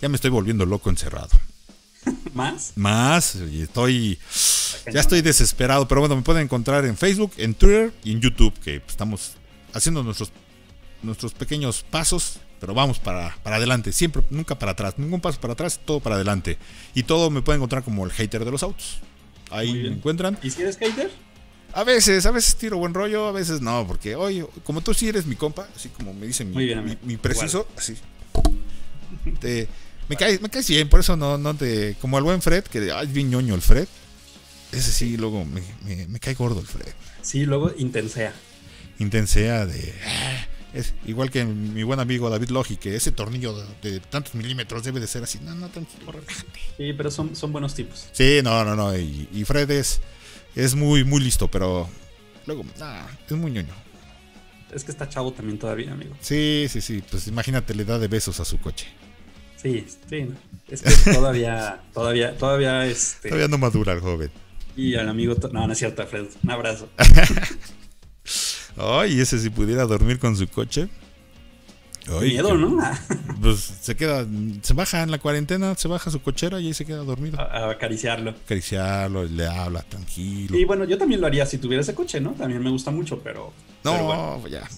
[0.00, 1.30] ya me estoy volviendo loco encerrado.
[2.34, 2.72] ¿Más?
[2.76, 4.18] Más, y estoy.
[4.92, 8.52] Ya estoy desesperado, pero bueno, me pueden encontrar en Facebook, en Twitter y en YouTube,
[8.60, 9.32] que estamos
[9.72, 10.30] haciendo nuestros,
[11.02, 15.54] nuestros pequeños pasos, pero vamos para, para adelante, siempre, nunca para atrás, ningún paso para
[15.54, 16.58] atrás, todo para adelante.
[16.94, 18.98] Y todo me pueden encontrar como el hater de los autos.
[19.50, 20.38] Ahí me encuentran.
[20.42, 21.10] ¿Y si eres hater?
[21.72, 25.08] A veces, a veces tiro buen rollo, a veces no, porque oye, como tú sí
[25.08, 27.96] eres mi compa, así como me dice mi, bien, mi, mi preciso, así.
[29.40, 29.68] Te-
[30.08, 31.96] me, caes, me caes bien, por eso no, no te.
[32.00, 33.88] Como el buen Fred, que ay, es bien ñoño el Fred.
[34.72, 36.92] Ese sí, luego me, me- me cae gordo el Fred.
[37.22, 38.32] Sí, luego intensea.
[38.98, 39.94] Intensea de.
[40.06, 44.82] ah, Es igual que mi buen amigo David Logi, que ese tornillo de, tantos milímetros
[44.82, 45.38] debe de ser así.
[45.40, 46.60] No, no, tranquilo, relájate.
[46.76, 48.08] Sí, pero son, son buenos tipos.
[48.10, 48.96] Sí, no, no, no.
[48.98, 50.00] Y, y Fred es,
[50.56, 51.88] es muy, muy listo, pero
[52.44, 53.72] luego, ah, es muy ñoño.
[54.72, 56.16] Es que está chavo también todavía, amigo.
[56.20, 57.04] Sí, sí, sí.
[57.08, 58.88] Pues imagínate, le da de besos a su coche.
[59.56, 60.22] Sí, sí.
[60.24, 60.34] ¿no?
[60.68, 63.28] Es que todavía, todavía, todavía, este.
[63.28, 64.32] Todavía no madura el joven.
[64.76, 65.36] Y al amigo.
[65.52, 66.26] No, no es cierto, Alfredo.
[66.42, 66.88] Un abrazo.
[68.76, 70.88] Ay, ese si pudiera dormir con su coche.
[72.08, 72.78] Ay, Miedo, que- ¿no?
[73.40, 74.26] Pues se queda,
[74.62, 77.38] se baja en la cuarentena, se baja su cochera y ahí se queda dormido.
[77.40, 78.30] A, a acariciarlo.
[78.30, 80.56] Acariciarlo, le habla tranquilo.
[80.58, 82.32] Y bueno, yo también lo haría si tuviera ese coche, ¿no?
[82.32, 83.52] También me gusta mucho, pero.
[83.82, 84.48] pero no, bueno.
[84.48, 84.68] ya.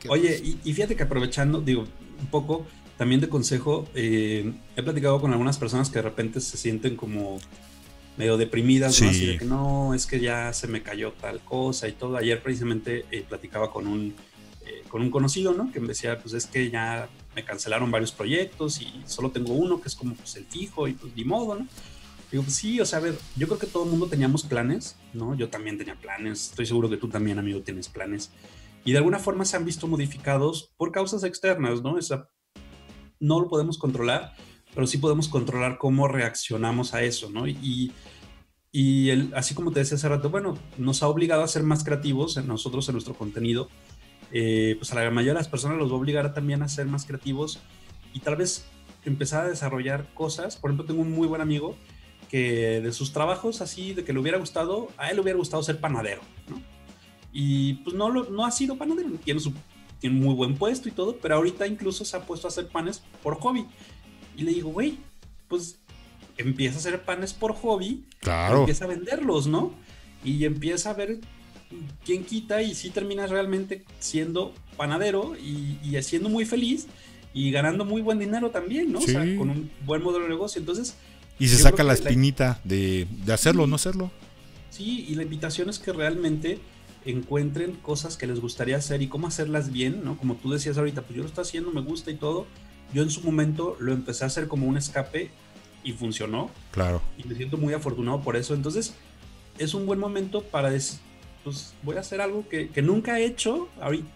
[0.00, 1.86] Qué- Oye, y, y fíjate que aprovechando, digo,
[2.20, 2.66] un poco
[2.98, 7.38] también de consejo, eh, he platicado con algunas personas que de repente se sienten como
[8.16, 9.10] medio deprimidas, ¿no?
[9.10, 9.16] Sí.
[9.16, 12.16] Así de que no, es que ya se me cayó tal cosa y todo.
[12.16, 14.14] Ayer precisamente eh, platicaba con un,
[14.66, 15.72] eh, con un conocido, ¿no?
[15.72, 19.80] Que me decía, pues es que ya me cancelaron varios proyectos y solo tengo uno
[19.80, 21.66] que es como pues el fijo y pues ni modo, ¿no?
[22.30, 24.96] Digo, pues sí, o sea, a ver, yo creo que todo el mundo teníamos planes,
[25.12, 25.36] ¿no?
[25.36, 28.32] Yo también tenía planes, estoy seguro que tú también, amigo, tienes planes.
[28.84, 31.98] Y de alguna forma se han visto modificados por causas externas, ¿no?
[31.98, 32.28] Esa,
[33.20, 34.34] no lo podemos controlar,
[34.74, 37.46] pero sí podemos controlar cómo reaccionamos a eso, ¿no?
[37.46, 37.92] Y,
[38.72, 41.84] y el, así como te decía hace rato, bueno, nos ha obligado a ser más
[41.84, 43.68] creativos en nosotros, en nuestro contenido.
[44.32, 46.86] Eh, pues a la mayoría de las personas los va a obligar también a ser
[46.86, 47.60] más creativos
[48.12, 48.66] y tal vez
[49.04, 50.56] empezar a desarrollar cosas.
[50.56, 51.76] Por ejemplo, tengo un muy buen amigo
[52.28, 55.62] que de sus trabajos así, de que le hubiera gustado, a él le hubiera gustado
[55.62, 56.60] ser panadero, ¿no?
[57.32, 59.52] Y pues no, no ha sido panadero, tiene su,
[60.00, 63.02] tiene muy buen puesto y todo, pero ahorita incluso se ha puesto a hacer panes
[63.22, 63.66] por hobby.
[64.36, 64.98] Y le digo, güey,
[65.48, 65.78] pues
[66.36, 68.60] empieza a hacer panes por hobby, Claro.
[68.60, 69.72] empieza a venderlos, ¿no?
[70.24, 71.18] Y empieza a ver
[72.04, 76.86] quién quita y si terminas realmente siendo panadero y, y siendo muy feliz
[77.32, 78.98] y ganando muy buen dinero también, ¿no?
[79.00, 79.36] O sea, Sí.
[79.36, 80.60] con un buen modelo de negocio.
[80.60, 80.96] Entonces,
[81.38, 84.10] Y se saca la que la- espinita de, de hacerlo o no hacerlo.
[84.70, 86.58] Sí, y la invitación es que realmente
[87.04, 90.16] encuentren cosas que les gustaría hacer y cómo hacerlas bien, ¿no?
[90.16, 92.46] Como tú decías ahorita, pues yo lo estoy haciendo, me gusta y todo.
[92.94, 95.30] Yo en su momento lo empecé a hacer como un escape
[95.82, 97.02] y funcionó Claro.
[97.18, 98.54] y me siento muy afortunado por eso.
[98.54, 98.94] Entonces,
[99.58, 100.98] es un buen momento para decir,
[101.42, 103.68] pues voy a hacer algo que, que nunca he hecho.
[103.80, 104.06] Ahorita,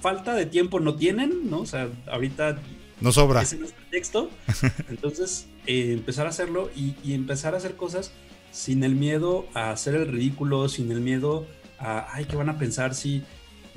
[0.00, 1.60] falta de tiempo no tienen, ¿no?
[1.60, 2.58] O sea, ahorita
[3.00, 3.42] No sobra.
[3.42, 4.30] ese no es el texto.
[4.88, 8.12] Entonces, eh, empezar a hacerlo y, y empezar a hacer cosas
[8.52, 11.46] sin el miedo a hacer el ridículo, sin el miedo
[11.78, 13.22] a, ay, ¿qué van a pensar si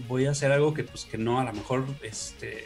[0.07, 2.64] voy a hacer algo que, pues, que no, a lo mejor, este,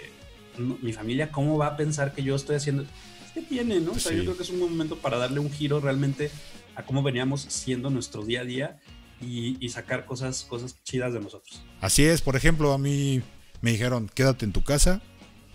[0.58, 2.86] no- mi familia, ¿cómo va a pensar que yo estoy haciendo?
[3.34, 3.92] ¿Qué tiene, no?
[3.94, 4.18] O sea, Sí.
[4.18, 6.30] yo creo que es un buen momento para darle un giro realmente
[6.76, 8.80] a cómo veníamos siendo nuestro día a día
[9.22, 11.64] y, y sacar cosas, cosas chidas de nosotros.
[11.82, 13.22] Así es, por ejemplo, a mí
[13.62, 15.02] me dijeron, quédate en tu casa,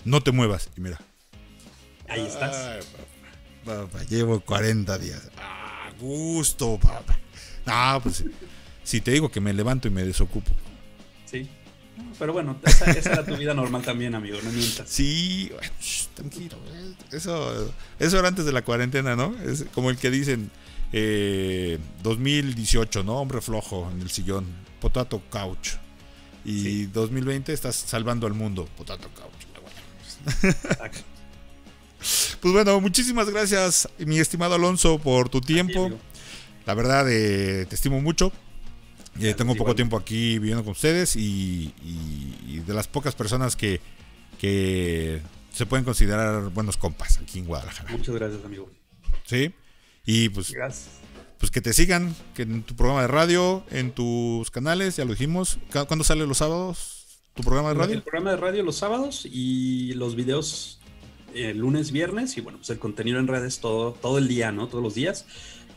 [0.05, 0.71] no te muevas.
[0.77, 0.99] Y mira.
[2.09, 2.57] Ahí estás.
[2.57, 2.81] Ay,
[3.65, 5.31] papá, papá, llevo 40 días.
[5.39, 7.19] Ah, gusto, papá.
[7.67, 8.25] No, pues
[8.83, 10.51] si te digo que me levanto y me desocupo.
[12.19, 14.89] Pero bueno, esa, esa era tu vida normal también, amigo, no mientas.
[14.89, 16.57] Sí, bueno, shh, tranquilo.
[16.73, 19.35] eh, Eso, eso era antes de la cuarentena, ¿no?
[19.45, 20.51] Es como el que dicen
[20.93, 23.19] eh, 2018, ¿no?
[23.21, 24.47] Hombre flojo en el sillón,
[24.81, 25.71] potato couch.
[26.45, 26.87] Y Sí.
[26.87, 29.29] 2020 estás salvando al mundo, potato couch.
[32.41, 35.91] Pues bueno, muchísimas gracias, mi estimado Alonso, por tu tiempo.
[36.67, 38.33] La verdad, eh, te estimo mucho.
[39.21, 43.57] Eh, tengo poco tiempo aquí viviendo con ustedes y, y- y de las pocas personas
[43.57, 43.81] que,
[44.39, 45.21] que
[45.53, 47.91] se pueden considerar buenos compas aquí en Guadalajara.
[47.91, 48.71] Muchas gracias, amigo.
[49.25, 49.53] ¿Sí?
[50.07, 50.89] Y pues, Gracias.
[51.39, 55.13] pues que te sigan que en tu programa de radio, en tus canales, ya lo
[55.13, 55.59] dijimos.
[55.73, 58.03] ¿Cu- ¿Cuándo sale los sábados tu programa de El radio?
[58.03, 60.81] programa de radio los sábados y los videos
[61.35, 64.69] eh, lunes, viernes y bueno, pues el contenido en redes todo, todo el día, ¿no?
[64.69, 65.27] Todos los días.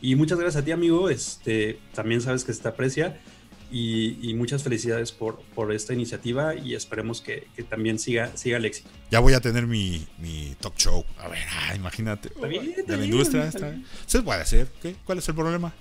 [0.02, 1.08] Y muchas gracias a ti, amigo.
[1.08, 3.20] Este, también sabes que se te aprecia
[3.70, 8.58] y, y muchas felicidades por, por esta iniciativa y esperemos que, que también siga, siga
[8.58, 8.90] el éxito.
[9.10, 11.04] Ya voy a tener mi, mi talk show.
[11.18, 12.28] A ver, ah, imagínate.
[12.28, 13.44] Está bien, de está la bien, industria.
[13.46, 13.86] está bien.
[14.06, 14.68] Se puede hacer.
[14.82, 14.96] ¿qué?
[15.06, 15.72] ¿Cuál es el problema?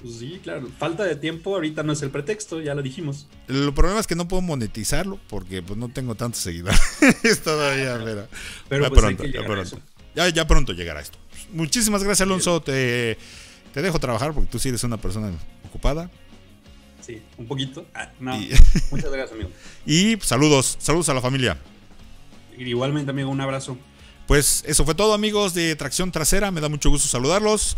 [0.00, 0.68] Pues sí, claro.
[0.78, 3.26] Falta de tiempo ahorita no es el pretexto, ya lo dijimos.
[3.48, 6.78] El problema es que no puedo monetizarlo porque pues no tengo tantos seguidores
[7.42, 8.28] todavía, pero,
[8.68, 9.80] Pero ya pues pronto, ya pronto.
[10.14, 11.18] Ya, ya pronto llegará esto.
[11.52, 12.62] Muchísimas gracias, Alonso.
[12.62, 13.18] Te,
[13.74, 15.30] te dejo trabajar porque tú sí eres una persona
[15.66, 16.08] ocupada.
[17.04, 17.84] Sí, un poquito.
[17.94, 18.34] Ah, no.
[18.40, 18.50] Y-
[18.90, 19.50] Muchas gracias, amigo.
[19.84, 21.58] Y saludos, saludos a la familia.
[22.56, 23.76] Igualmente, amigo, un abrazo.
[24.26, 26.50] Pues eso fue todo, amigos de Tracción Trasera.
[26.50, 27.76] Me da mucho gusto saludarlos.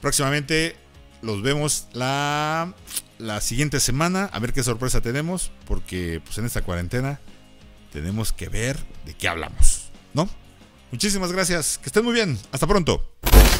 [0.00, 0.74] Próximamente
[1.22, 2.74] los vemos la,
[3.18, 4.30] la siguiente semana.
[4.32, 5.52] A ver qué sorpresa tenemos.
[5.66, 7.20] Porque pues en esta cuarentena
[7.92, 9.90] tenemos que ver de qué hablamos.
[10.14, 10.28] ¿No?
[10.90, 11.78] Muchísimas gracias.
[11.78, 12.36] Que estén muy bien.
[12.50, 13.12] Hasta pronto.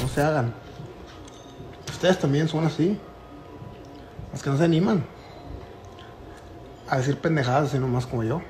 [0.03, 0.53] No se hagan.
[1.89, 2.99] Ustedes también son así.
[4.33, 5.05] Los que no se animan.
[6.89, 8.43] A decir pendejadas así nomás como yo.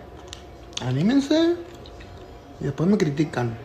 [0.83, 1.57] Anímense.
[2.61, 3.57] Y después me critican.